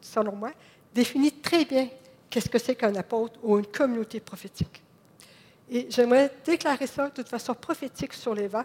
selon 0.00 0.34
moi, 0.34 0.52
définit 0.94 1.32
très 1.32 1.64
bien 1.64 1.88
qu'est-ce 2.30 2.48
que 2.48 2.58
c'est 2.58 2.74
qu'un 2.74 2.94
apôtre 2.94 3.38
ou 3.42 3.58
une 3.58 3.66
communauté 3.66 4.20
prophétique. 4.20 4.82
Et 5.70 5.86
j'aimerais 5.90 6.32
déclarer 6.44 6.86
ça 6.86 7.10
de 7.10 7.22
façon 7.22 7.54
prophétique 7.54 8.12
sur 8.14 8.34
les 8.34 8.48
vents, 8.48 8.64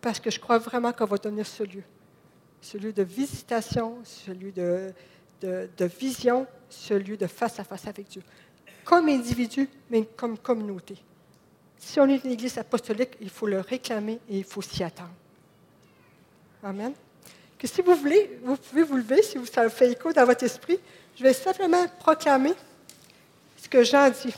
parce 0.00 0.20
que 0.20 0.30
je 0.30 0.38
crois 0.38 0.58
vraiment 0.58 0.92
qu'on 0.92 1.04
va 1.04 1.16
donner 1.16 1.44
ce 1.44 1.62
lieu. 1.62 1.82
Celui 2.60 2.92
de 2.92 3.02
visitation, 3.02 3.98
celui 4.04 4.52
de, 4.52 4.92
de, 5.40 5.68
de 5.76 5.84
vision, 5.84 6.46
celui 6.68 7.16
de 7.16 7.26
face 7.26 7.58
à 7.60 7.64
face 7.64 7.86
avec 7.86 8.08
Dieu. 8.08 8.22
Comme 8.84 9.08
individu, 9.08 9.68
mais 9.90 10.04
comme 10.16 10.38
communauté. 10.38 10.96
Si 11.78 12.00
on 12.00 12.08
est 12.08 12.24
une 12.24 12.32
église 12.32 12.58
apostolique, 12.58 13.16
il 13.20 13.30
faut 13.30 13.46
le 13.46 13.60
réclamer 13.60 14.18
et 14.28 14.38
il 14.38 14.44
faut 14.44 14.62
s'y 14.62 14.82
attendre. 14.82 15.10
Amen. 16.62 16.92
Que 17.58 17.66
si 17.66 17.82
vous 17.82 17.94
voulez, 17.94 18.38
vous 18.42 18.56
pouvez 18.56 18.82
vous 18.82 18.96
lever, 18.96 19.22
si 19.22 19.38
ça 19.46 19.68
fait 19.68 19.92
écho 19.92 20.12
dans 20.12 20.24
votre 20.24 20.44
esprit. 20.44 20.78
Je 21.16 21.22
vais 21.22 21.32
simplement 21.32 21.86
proclamer 21.98 22.52
ce 23.56 23.68
que 23.68 23.82
Jean 23.82 24.10
dit 24.10 24.34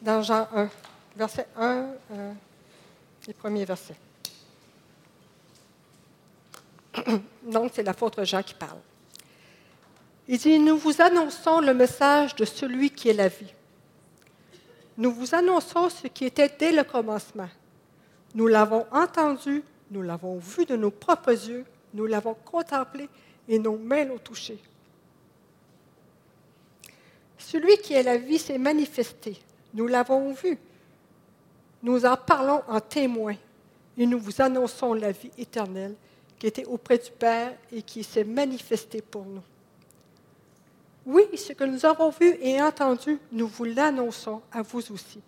dans 0.00 0.22
Jean 0.22 0.48
1, 0.54 0.68
verset 1.16 1.46
1, 1.56 1.86
euh, 2.12 2.32
les 3.26 3.34
premiers 3.34 3.64
versets. 3.64 3.96
Donc, 7.42 7.72
c'est 7.74 7.82
l'apôtre 7.82 8.24
Jean 8.24 8.42
qui 8.42 8.54
parle. 8.54 8.78
Il 10.28 10.38
dit, 10.38 10.58
nous 10.58 10.78
vous 10.78 11.02
annonçons 11.02 11.60
le 11.60 11.74
message 11.74 12.34
de 12.36 12.44
celui 12.44 12.90
qui 12.90 13.08
est 13.08 13.14
la 13.14 13.28
vie. 13.28 13.52
Nous 15.00 15.12
vous 15.12 15.34
annonçons 15.34 15.88
ce 15.88 16.08
qui 16.08 16.26
était 16.26 16.54
dès 16.58 16.72
le 16.72 16.84
commencement. 16.84 17.48
Nous 18.34 18.46
l'avons 18.46 18.84
entendu, 18.92 19.62
nous 19.90 20.02
l'avons 20.02 20.36
vu 20.36 20.66
de 20.66 20.76
nos 20.76 20.90
propres 20.90 21.30
yeux, 21.30 21.64
nous 21.94 22.04
l'avons 22.04 22.34
contemplé 22.34 23.08
et 23.48 23.58
nos 23.58 23.78
mains 23.78 24.04
l'ont 24.04 24.18
touché. 24.18 24.58
Celui 27.38 27.78
qui 27.78 27.94
est 27.94 28.02
la 28.02 28.18
vie 28.18 28.38
s'est 28.38 28.58
manifesté. 28.58 29.38
Nous 29.72 29.86
l'avons 29.86 30.34
vu. 30.34 30.58
Nous 31.82 32.04
en 32.04 32.18
parlons 32.18 32.60
en 32.68 32.78
témoin 32.78 33.36
et 33.96 34.04
nous 34.04 34.18
vous 34.18 34.42
annonçons 34.42 34.92
la 34.92 35.12
vie 35.12 35.30
éternelle 35.38 35.94
qui 36.38 36.46
était 36.46 36.66
auprès 36.66 36.98
du 36.98 37.10
Père 37.10 37.54
et 37.72 37.80
qui 37.80 38.04
s'est 38.04 38.24
manifestée 38.24 39.00
pour 39.00 39.24
nous. 39.24 39.40
Oui, 41.06 41.24
ce 41.36 41.52
que 41.52 41.64
nous 41.64 41.86
avons 41.86 42.10
vu 42.10 42.36
et 42.40 42.60
entendu, 42.60 43.18
nous 43.32 43.46
vous 43.46 43.64
l'annonçons 43.64 44.42
à 44.52 44.62
vous 44.62 44.92
aussi, 44.92 45.20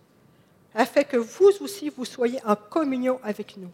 afin 0.74 1.02
que 1.02 1.16
vous 1.16 1.50
aussi 1.60 1.88
vous 1.88 2.04
soyez 2.04 2.38
en 2.44 2.56
communion 2.56 3.18
avec 3.22 3.56
nous. 3.56 3.70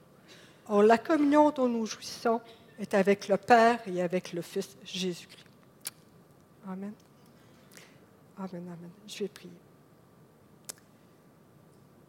Or, 0.69 0.83
la 0.83 0.99
communion 0.99 1.51
dont 1.51 1.69
nous 1.69 1.87
jouissons 1.87 2.41
est 2.79 2.95
avec 2.95 3.29
le 3.29 3.37
Père 3.37 3.81
et 3.87 4.03
avec 4.03 4.33
le 4.33 4.43
Fils 4.43 4.77
Jésus-Christ. 4.85 5.45
Amen. 6.67 6.93
Amen, 8.37 8.63
amen. 8.67 8.91
Je 9.07 9.19
vais 9.19 9.29
prier. 9.29 9.53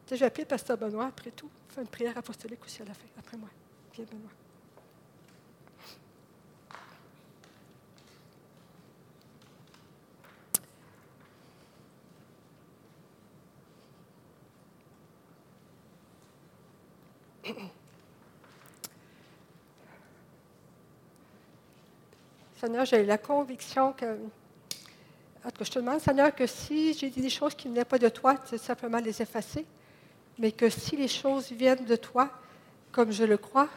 Je 0.10 0.16
vais 0.16 0.26
appeler 0.26 0.46
Pasteur 0.46 0.78
Benoît 0.78 1.08
après 1.08 1.32
tout. 1.32 1.50
Faire 1.70 1.84
une 1.84 1.90
prière 1.90 2.18
apostolique 2.18 2.64
aussi 2.66 2.82
à 2.82 2.86
la 2.86 2.94
fin, 2.94 3.08
après 3.18 3.38
moi. 3.38 3.50
Viens, 3.94 4.06
Benoît. 4.06 4.32
Seigneur, 22.60 22.84
j'ai 22.84 23.06
la 23.06 23.18
conviction 23.18 23.94
que. 23.94 24.18
En 25.46 25.50
tout 25.52 25.64
je 25.64 25.72
te 25.72 25.80
demande, 25.80 26.02
Seigneur, 26.02 26.36
que 26.36 26.46
si 26.46 26.94
j'ai 26.94 27.10
dit 27.10 27.22
des 27.22 27.30
choses 27.30 27.56
qui 27.56 27.70
ne 27.70 27.74
venaient 27.74 27.86
pas 27.86 27.98
de 27.98 28.10
toi, 28.10 28.36
tu 28.38 28.58
simplement 28.58 28.98
les 28.98 29.22
effacer. 29.22 29.66
Mais 30.38 30.52
que 30.52 30.70
si 30.70 30.98
les 30.98 31.08
choses 31.08 31.52
viennent 31.54 31.86
de 31.86 31.96
toi, 31.96 32.30
comme 32.92 33.14
je 33.14 33.24
le 33.24 33.38
crois, 33.38 33.70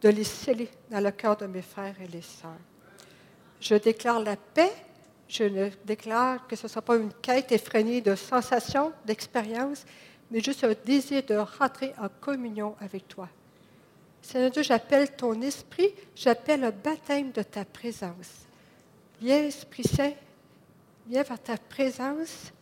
de 0.00 0.08
les 0.08 0.24
sceller 0.24 0.70
dans 0.90 1.00
le 1.00 1.10
cœur 1.10 1.36
de 1.36 1.46
mes 1.46 1.60
frères 1.60 1.94
et 2.00 2.06
les 2.06 2.22
sœurs. 2.22 2.56
Je 3.60 3.74
déclare 3.74 4.20
la 4.20 4.36
paix. 4.36 4.72
Je 5.28 5.44
ne 5.44 5.68
déclare 5.84 6.46
que 6.46 6.56
ce 6.56 6.64
ne 6.64 6.68
soit 6.68 6.82
pas 6.82 6.96
une 6.96 7.12
quête 7.12 7.52
effrénée 7.52 8.00
de 8.00 8.14
sensations, 8.14 8.92
d'expériences, 9.04 9.84
mais 10.30 10.40
juste 10.40 10.64
un 10.64 10.74
désir 10.84 11.22
de 11.22 11.36
rentrer 11.36 11.92
en 11.98 12.08
communion 12.20 12.76
avec 12.80 13.08
toi. 13.08 13.28
Seigneur 14.22 14.50
Dieu, 14.52 14.62
j'appelle 14.62 15.10
ton 15.14 15.40
esprit, 15.42 15.92
j'appelle 16.14 16.60
le 16.60 16.70
baptême 16.70 17.32
de 17.32 17.42
ta 17.42 17.64
présence. 17.64 18.46
Viens, 19.20 19.44
Esprit 19.44 19.82
Saint, 19.82 20.12
viens 21.06 21.24
vers 21.24 21.42
ta 21.42 21.56
présence. 21.56 22.52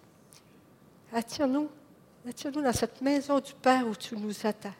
Attire-nous, 1.12 1.68
attire-nous 2.26 2.62
dans 2.62 2.72
cette 2.72 3.00
maison 3.02 3.38
du 3.40 3.52
Père 3.54 3.86
où 3.86 3.94
tu 3.94 4.16
nous 4.16 4.34
attends. 4.46 4.74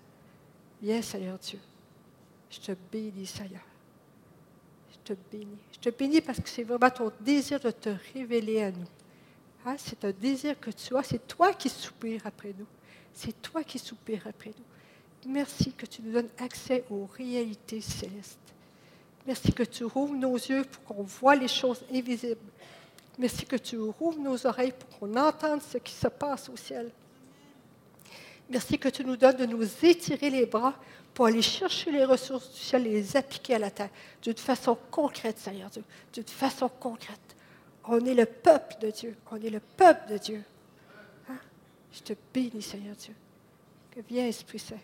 Viens, 0.82 1.02
Seigneur 1.02 1.38
Dieu. 1.38 1.58
Je 2.50 2.58
te 2.58 2.72
bénis, 2.90 3.26
Seigneur. 3.26 3.62
Je 4.90 5.14
te 5.14 5.18
bénis. 5.30 5.58
Je 5.72 5.78
te 5.78 5.90
bénis 5.90 6.20
parce 6.20 6.40
que 6.40 6.48
c'est 6.48 6.64
vraiment 6.64 6.90
ton 6.90 7.12
désir 7.20 7.60
de 7.60 7.70
te 7.70 7.90
révéler 8.14 8.62
à 8.62 8.70
nous. 8.70 8.88
Hein, 9.66 9.76
c'est 9.78 10.02
un 10.04 10.12
désir 10.12 10.58
que 10.58 10.70
tu 10.70 10.96
as. 10.96 11.02
C'est 11.02 11.26
toi 11.26 11.52
qui 11.52 11.68
soupires 11.68 12.26
après 12.26 12.54
nous. 12.58 12.66
C'est 13.12 13.40
toi 13.42 13.62
qui 13.62 13.78
soupires 13.78 14.26
après 14.26 14.50
nous. 14.50 14.64
Merci 15.26 15.72
que 15.72 15.86
tu 15.86 16.02
nous 16.02 16.12
donnes 16.12 16.30
accès 16.38 16.84
aux 16.90 17.08
réalités 17.16 17.80
célestes. 17.80 18.38
Merci 19.26 19.52
que 19.52 19.62
tu 19.62 19.84
rouvres 19.84 20.14
nos 20.14 20.34
yeux 20.34 20.64
pour 20.64 20.84
qu'on 20.84 21.02
voit 21.02 21.36
les 21.36 21.48
choses 21.48 21.82
invisibles. 21.92 22.40
Merci 23.18 23.44
que 23.44 23.56
tu 23.56 23.78
rouvres 23.78 24.18
nos 24.18 24.46
oreilles 24.46 24.72
pour 24.72 24.98
qu'on 24.98 25.16
entende 25.16 25.60
ce 25.60 25.78
qui 25.78 25.92
se 25.92 26.08
passe 26.08 26.48
au 26.48 26.56
ciel. 26.56 26.90
Merci 28.48 28.78
que 28.78 28.88
tu 28.88 29.04
nous 29.04 29.16
donnes 29.16 29.36
de 29.36 29.46
nous 29.46 29.66
étirer 29.82 30.30
les 30.30 30.46
bras 30.46 30.74
pour 31.12 31.26
aller 31.26 31.42
chercher 31.42 31.92
les 31.92 32.04
ressources 32.04 32.50
du 32.52 32.58
ciel 32.58 32.86
et 32.86 32.90
les 32.90 33.16
appliquer 33.16 33.56
à 33.56 33.58
la 33.58 33.70
terre 33.70 33.90
d'une 34.22 34.36
façon 34.36 34.76
concrète, 34.90 35.38
Seigneur 35.38 35.68
Dieu, 35.70 35.84
d'une 36.12 36.24
façon 36.24 36.68
concrète. 36.68 37.36
On 37.84 38.04
est 38.04 38.14
le 38.14 38.26
peuple 38.26 38.76
de 38.80 38.90
Dieu. 38.90 39.16
On 39.30 39.36
est 39.36 39.50
le 39.50 39.60
peuple 39.60 40.12
de 40.12 40.18
Dieu. 40.18 40.42
Hein? 41.28 41.38
Je 41.92 42.00
te 42.00 42.12
bénis, 42.32 42.62
Seigneur 42.62 42.96
Dieu. 42.96 43.14
Que 43.90 44.00
viens, 44.08 44.26
Esprit 44.26 44.58
Saint. 44.58 44.76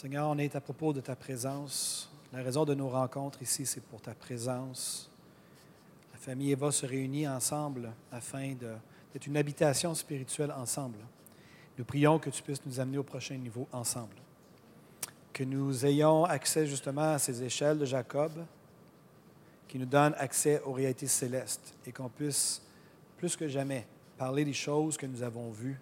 Seigneur, 0.00 0.28
on 0.28 0.38
est 0.38 0.54
à 0.54 0.60
propos 0.60 0.92
de 0.92 1.00
ta 1.00 1.16
présence. 1.16 2.08
La 2.32 2.40
raison 2.40 2.64
de 2.64 2.72
nos 2.72 2.88
rencontres 2.88 3.42
ici, 3.42 3.66
c'est 3.66 3.80
pour 3.80 4.00
ta 4.00 4.14
présence. 4.14 5.10
La 6.12 6.20
famille 6.20 6.52
Eva 6.52 6.70
se 6.70 6.86
réunit 6.86 7.26
ensemble 7.26 7.90
afin 8.12 8.54
d'être 8.54 9.26
une 9.26 9.36
habitation 9.36 9.92
spirituelle 9.96 10.52
ensemble. 10.52 10.98
Nous 11.76 11.84
prions 11.84 12.20
que 12.20 12.30
tu 12.30 12.44
puisses 12.44 12.64
nous 12.64 12.78
amener 12.78 12.98
au 12.98 13.02
prochain 13.02 13.34
niveau 13.38 13.66
ensemble. 13.72 14.14
Que 15.32 15.42
nous 15.42 15.84
ayons 15.84 16.24
accès 16.26 16.68
justement 16.68 17.14
à 17.14 17.18
ces 17.18 17.42
échelles 17.42 17.80
de 17.80 17.84
Jacob 17.84 18.30
qui 19.66 19.80
nous 19.80 19.86
donnent 19.86 20.14
accès 20.18 20.62
aux 20.64 20.74
réalités 20.74 21.08
célestes 21.08 21.74
et 21.84 21.90
qu'on 21.90 22.08
puisse 22.08 22.62
plus 23.16 23.34
que 23.34 23.48
jamais 23.48 23.84
parler 24.16 24.44
des 24.44 24.52
choses 24.52 24.96
que 24.96 25.06
nous 25.06 25.24
avons 25.24 25.50
vues, 25.50 25.80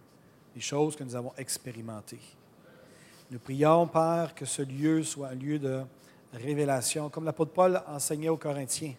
des 0.55 0.63
choses 0.63 0.97
que 0.97 1.05
nous 1.05 1.17
avons 1.17 1.35
expérimentées. 1.37 2.23
Nous 3.29 3.41
prions, 3.41 3.89
Père, 3.89 4.35
que 4.37 4.45
ce 4.45 4.63
lieu 4.63 5.03
soit 5.03 5.29
un 5.29 5.35
lieu 5.35 5.59
de 5.59 5.83
révélation, 6.33 7.09
comme 7.09 7.25
l'apôtre 7.25 7.53
Paul 7.53 7.83
enseignait 7.89 8.29
aux 8.29 8.37
Corinthiens. 8.37 8.95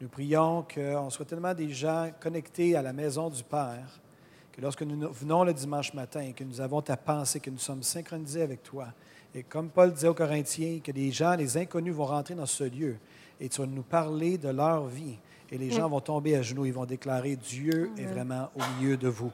Nous 0.00 0.08
prions 0.08 0.66
qu'on 0.74 1.08
soit 1.08 1.24
tellement 1.24 1.54
des 1.54 1.70
gens 1.70 2.10
connectés 2.20 2.76
à 2.76 2.82
la 2.82 2.92
maison 2.92 3.30
du 3.30 3.42
Père, 3.42 4.00
que 4.52 4.60
lorsque 4.60 4.82
nous 4.82 5.10
venons 5.10 5.42
le 5.42 5.54
dimanche 5.54 5.94
matin, 5.94 6.32
que 6.32 6.44
nous 6.44 6.60
avons 6.60 6.82
ta 6.82 6.98
pensée, 6.98 7.40
que 7.40 7.48
nous 7.48 7.58
sommes 7.58 7.82
synchronisés 7.82 8.42
avec 8.42 8.62
toi, 8.62 8.88
et 9.34 9.42
comme 9.42 9.70
Paul 9.70 9.92
disait 9.92 10.08
aux 10.08 10.14
Corinthiens, 10.14 10.80
que 10.84 10.92
les 10.92 11.10
gens, 11.10 11.34
les 11.34 11.56
inconnus 11.56 11.94
vont 11.94 12.06
rentrer 12.06 12.34
dans 12.34 12.46
ce 12.46 12.64
lieu 12.64 12.96
et 13.40 13.48
tu 13.48 13.60
vas 13.60 13.66
nous 13.66 13.82
parler 13.82 14.38
de 14.38 14.48
leur 14.48 14.86
vie. 14.86 15.18
Et 15.50 15.58
les 15.58 15.70
gens 15.70 15.88
vont 15.88 16.00
tomber 16.00 16.36
à 16.36 16.42
genoux, 16.42 16.66
ils 16.66 16.72
vont 16.72 16.86
déclarer 16.86 17.36
Dieu 17.36 17.90
est 17.96 18.04
vraiment 18.04 18.50
au 18.54 18.62
milieu 18.76 18.96
de 18.96 19.08
vous. 19.08 19.30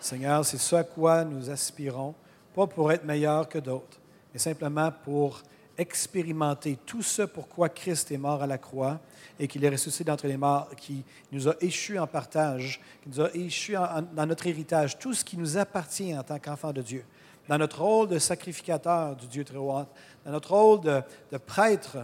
Seigneur, 0.00 0.44
c'est 0.44 0.58
ce 0.58 0.76
à 0.76 0.84
quoi 0.84 1.24
nous 1.24 1.50
aspirons 1.50 2.14
pas 2.54 2.66
pour 2.66 2.92
être 2.92 3.04
meilleur 3.04 3.48
que 3.48 3.58
d'autres, 3.58 3.98
mais 4.32 4.38
simplement 4.38 4.90
pour 5.04 5.42
expérimenter 5.76 6.78
tout 6.86 7.02
ce 7.02 7.22
pourquoi 7.22 7.68
Christ 7.68 8.12
est 8.12 8.18
mort 8.18 8.42
à 8.42 8.46
la 8.46 8.58
croix 8.58 9.00
et 9.38 9.48
qu'il 9.48 9.64
est 9.64 9.68
ressuscité 9.68 10.04
d'entre 10.04 10.28
les 10.28 10.36
morts, 10.36 10.70
qui 10.76 11.02
nous 11.32 11.48
a 11.48 11.54
échus 11.60 11.98
en 11.98 12.06
partage, 12.06 12.80
qui 13.02 13.08
nous 13.08 13.20
a 13.20 13.34
échus 13.34 13.74
dans 14.14 14.26
notre 14.26 14.46
héritage, 14.46 14.98
tout 14.98 15.12
ce 15.12 15.24
qui 15.24 15.36
nous 15.36 15.56
appartient 15.56 16.16
en 16.16 16.22
tant 16.22 16.38
qu'enfants 16.38 16.72
de 16.72 16.82
Dieu, 16.82 17.04
dans 17.48 17.58
notre 17.58 17.82
rôle 17.82 18.08
de 18.08 18.18
sacrificateur 18.18 19.16
du 19.16 19.26
Dieu 19.26 19.44
très 19.44 19.56
haut, 19.56 19.84
dans 20.24 20.30
notre 20.30 20.54
rôle 20.54 20.80
de, 20.80 21.02
de 21.32 21.38
prêtre 21.38 21.98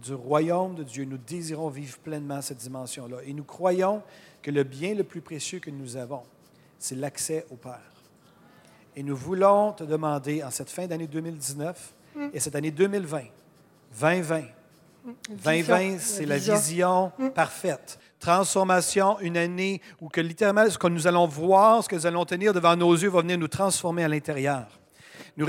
du 0.00 0.14
royaume 0.14 0.76
de 0.76 0.84
Dieu, 0.84 1.04
nous 1.04 1.18
désirons 1.18 1.68
vivre 1.68 1.98
pleinement 1.98 2.40
cette 2.40 2.58
dimension-là. 2.58 3.18
Et 3.26 3.34
nous 3.34 3.44
croyons 3.44 4.02
que 4.40 4.50
le 4.50 4.62
bien 4.62 4.94
le 4.94 5.04
plus 5.04 5.20
précieux 5.20 5.58
que 5.58 5.70
nous 5.70 5.96
avons, 5.96 6.22
c'est 6.78 6.94
l'accès 6.94 7.44
au 7.50 7.56
Père. 7.56 7.99
Et 8.96 9.02
nous 9.02 9.16
voulons 9.16 9.72
te 9.72 9.84
demander, 9.84 10.42
en 10.42 10.50
cette 10.50 10.70
fin 10.70 10.86
d'année 10.86 11.06
2019 11.06 11.94
et 12.32 12.40
cette 12.40 12.54
année 12.56 12.70
2020, 12.70 13.20
2020, 14.00 14.42
2020, 15.44 15.98
c'est 15.98 16.26
la 16.26 16.38
vision 16.38 17.12
mm. 17.18 17.30
parfaite. 17.30 17.98
Transformation, 18.18 19.18
une 19.20 19.36
année 19.36 19.80
où 20.00 20.08
que 20.08 20.20
littéralement 20.20 20.68
ce 20.68 20.76
que 20.76 20.88
nous 20.88 21.06
allons 21.06 21.26
voir, 21.26 21.82
ce 21.84 21.88
que 21.88 21.96
nous 21.96 22.06
allons 22.06 22.24
tenir 22.24 22.52
devant 22.52 22.76
nos 22.76 22.92
yeux 22.92 23.08
va 23.08 23.20
venir 23.20 23.38
nous 23.38 23.48
transformer 23.48 24.04
à 24.04 24.08
l'intérieur 24.08 24.79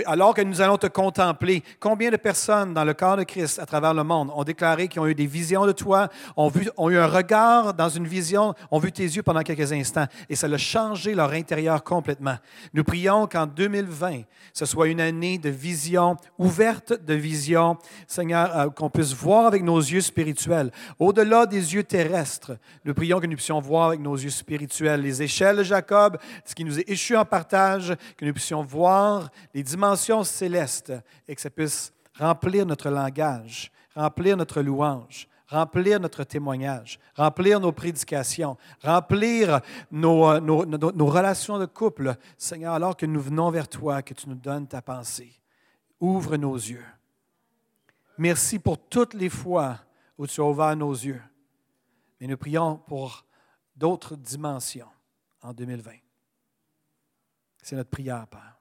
alors 0.05 0.33
que 0.33 0.41
nous 0.41 0.61
allons 0.61 0.77
te 0.77 0.87
contempler, 0.87 1.63
combien 1.79 2.09
de 2.11 2.17
personnes 2.17 2.73
dans 2.73 2.83
le 2.83 2.93
corps 2.93 3.17
de 3.17 3.23
Christ 3.23 3.59
à 3.59 3.65
travers 3.65 3.93
le 3.93 4.03
monde 4.03 4.31
ont 4.33 4.43
déclaré 4.43 4.87
qu'ils 4.87 5.01
ont 5.01 5.07
eu 5.07 5.15
des 5.15 5.25
visions 5.25 5.65
de 5.65 5.71
toi, 5.71 6.09
ont, 6.37 6.49
vu, 6.49 6.69
ont 6.77 6.89
eu 6.89 6.97
un 6.97 7.07
regard 7.07 7.73
dans 7.73 7.89
une 7.89 8.07
vision, 8.07 8.53
ont 8.69 8.79
vu 8.79 8.91
tes 8.91 9.03
yeux 9.03 9.23
pendant 9.23 9.41
quelques 9.41 9.71
instants 9.71 10.05
et 10.29 10.35
ça 10.35 10.47
a 10.47 10.57
changé 10.57 11.15
leur 11.15 11.31
intérieur 11.31 11.83
complètement. 11.83 12.35
Nous 12.73 12.83
prions 12.83 13.27
qu'en 13.27 13.45
2020, 13.45 14.21
ce 14.53 14.65
soit 14.65 14.87
une 14.87 15.01
année 15.01 15.37
de 15.37 15.49
vision, 15.49 16.17
ouverte 16.37 16.93
de 16.93 17.13
vision, 17.13 17.77
Seigneur, 18.07 18.57
euh, 18.57 18.69
qu'on 18.69 18.89
puisse 18.89 19.13
voir 19.13 19.45
avec 19.45 19.63
nos 19.63 19.79
yeux 19.79 20.01
spirituels. 20.01 20.71
Au-delà 20.99 21.45
des 21.45 21.73
yeux 21.73 21.83
terrestres, 21.83 22.57
nous 22.85 22.93
prions 22.93 23.19
que 23.19 23.27
nous 23.27 23.35
puissions 23.35 23.59
voir 23.59 23.87
avec 23.87 23.99
nos 23.99 24.15
yeux 24.15 24.29
spirituels 24.29 25.01
les 25.01 25.21
échelles 25.21 25.57
de 25.57 25.63
Jacob, 25.63 26.17
ce 26.45 26.55
qui 26.55 26.65
nous 26.65 26.79
est 26.79 26.89
échu 26.89 27.15
en 27.15 27.25
partage, 27.25 27.95
que 28.17 28.25
nous 28.25 28.33
puissions 28.33 28.63
voir 28.63 29.29
les 29.53 29.63
dimension 29.81 30.23
céleste 30.23 30.93
et 31.27 31.33
que 31.33 31.41
ça 31.41 31.49
puisse 31.49 31.91
remplir 32.15 32.67
notre 32.67 32.91
langage, 32.91 33.71
remplir 33.95 34.37
notre 34.37 34.61
louange, 34.61 35.27
remplir 35.47 35.99
notre 35.99 36.23
témoignage, 36.23 36.99
remplir 37.15 37.59
nos 37.59 37.71
prédications, 37.71 38.57
remplir 38.83 39.59
nos, 39.89 40.39
nos, 40.39 40.65
nos, 40.65 41.05
relations 41.07 41.57
de 41.57 41.65
couple. 41.65 42.15
Seigneur, 42.37 42.75
alors 42.75 42.95
que 42.95 43.07
nous 43.07 43.21
venons 43.21 43.49
vers 43.49 43.67
toi, 43.67 44.03
que 44.03 44.13
tu 44.13 44.29
nous 44.29 44.35
donnes 44.35 44.67
ta 44.67 44.83
pensée. 44.83 45.33
Ouvre 45.99 46.37
nos 46.37 46.55
yeux. 46.55 46.85
Merci 48.19 48.59
pour 48.59 48.77
toutes 48.77 49.15
les 49.15 49.29
fois 49.29 49.79
où 50.15 50.27
tu 50.27 50.41
as 50.41 50.43
ouvert 50.43 50.75
nos 50.75 50.93
yeux. 50.93 51.21
Mais 52.19 52.27
nous 52.27 52.37
prions 52.37 52.77
pour 52.77 53.25
d'autres 53.75 54.15
dimensions 54.15 54.89
en 55.41 55.53
2020. 55.53 55.91
C'est 57.63 57.75
notre 57.75 57.89
prière, 57.89 58.27
Père. 58.27 58.60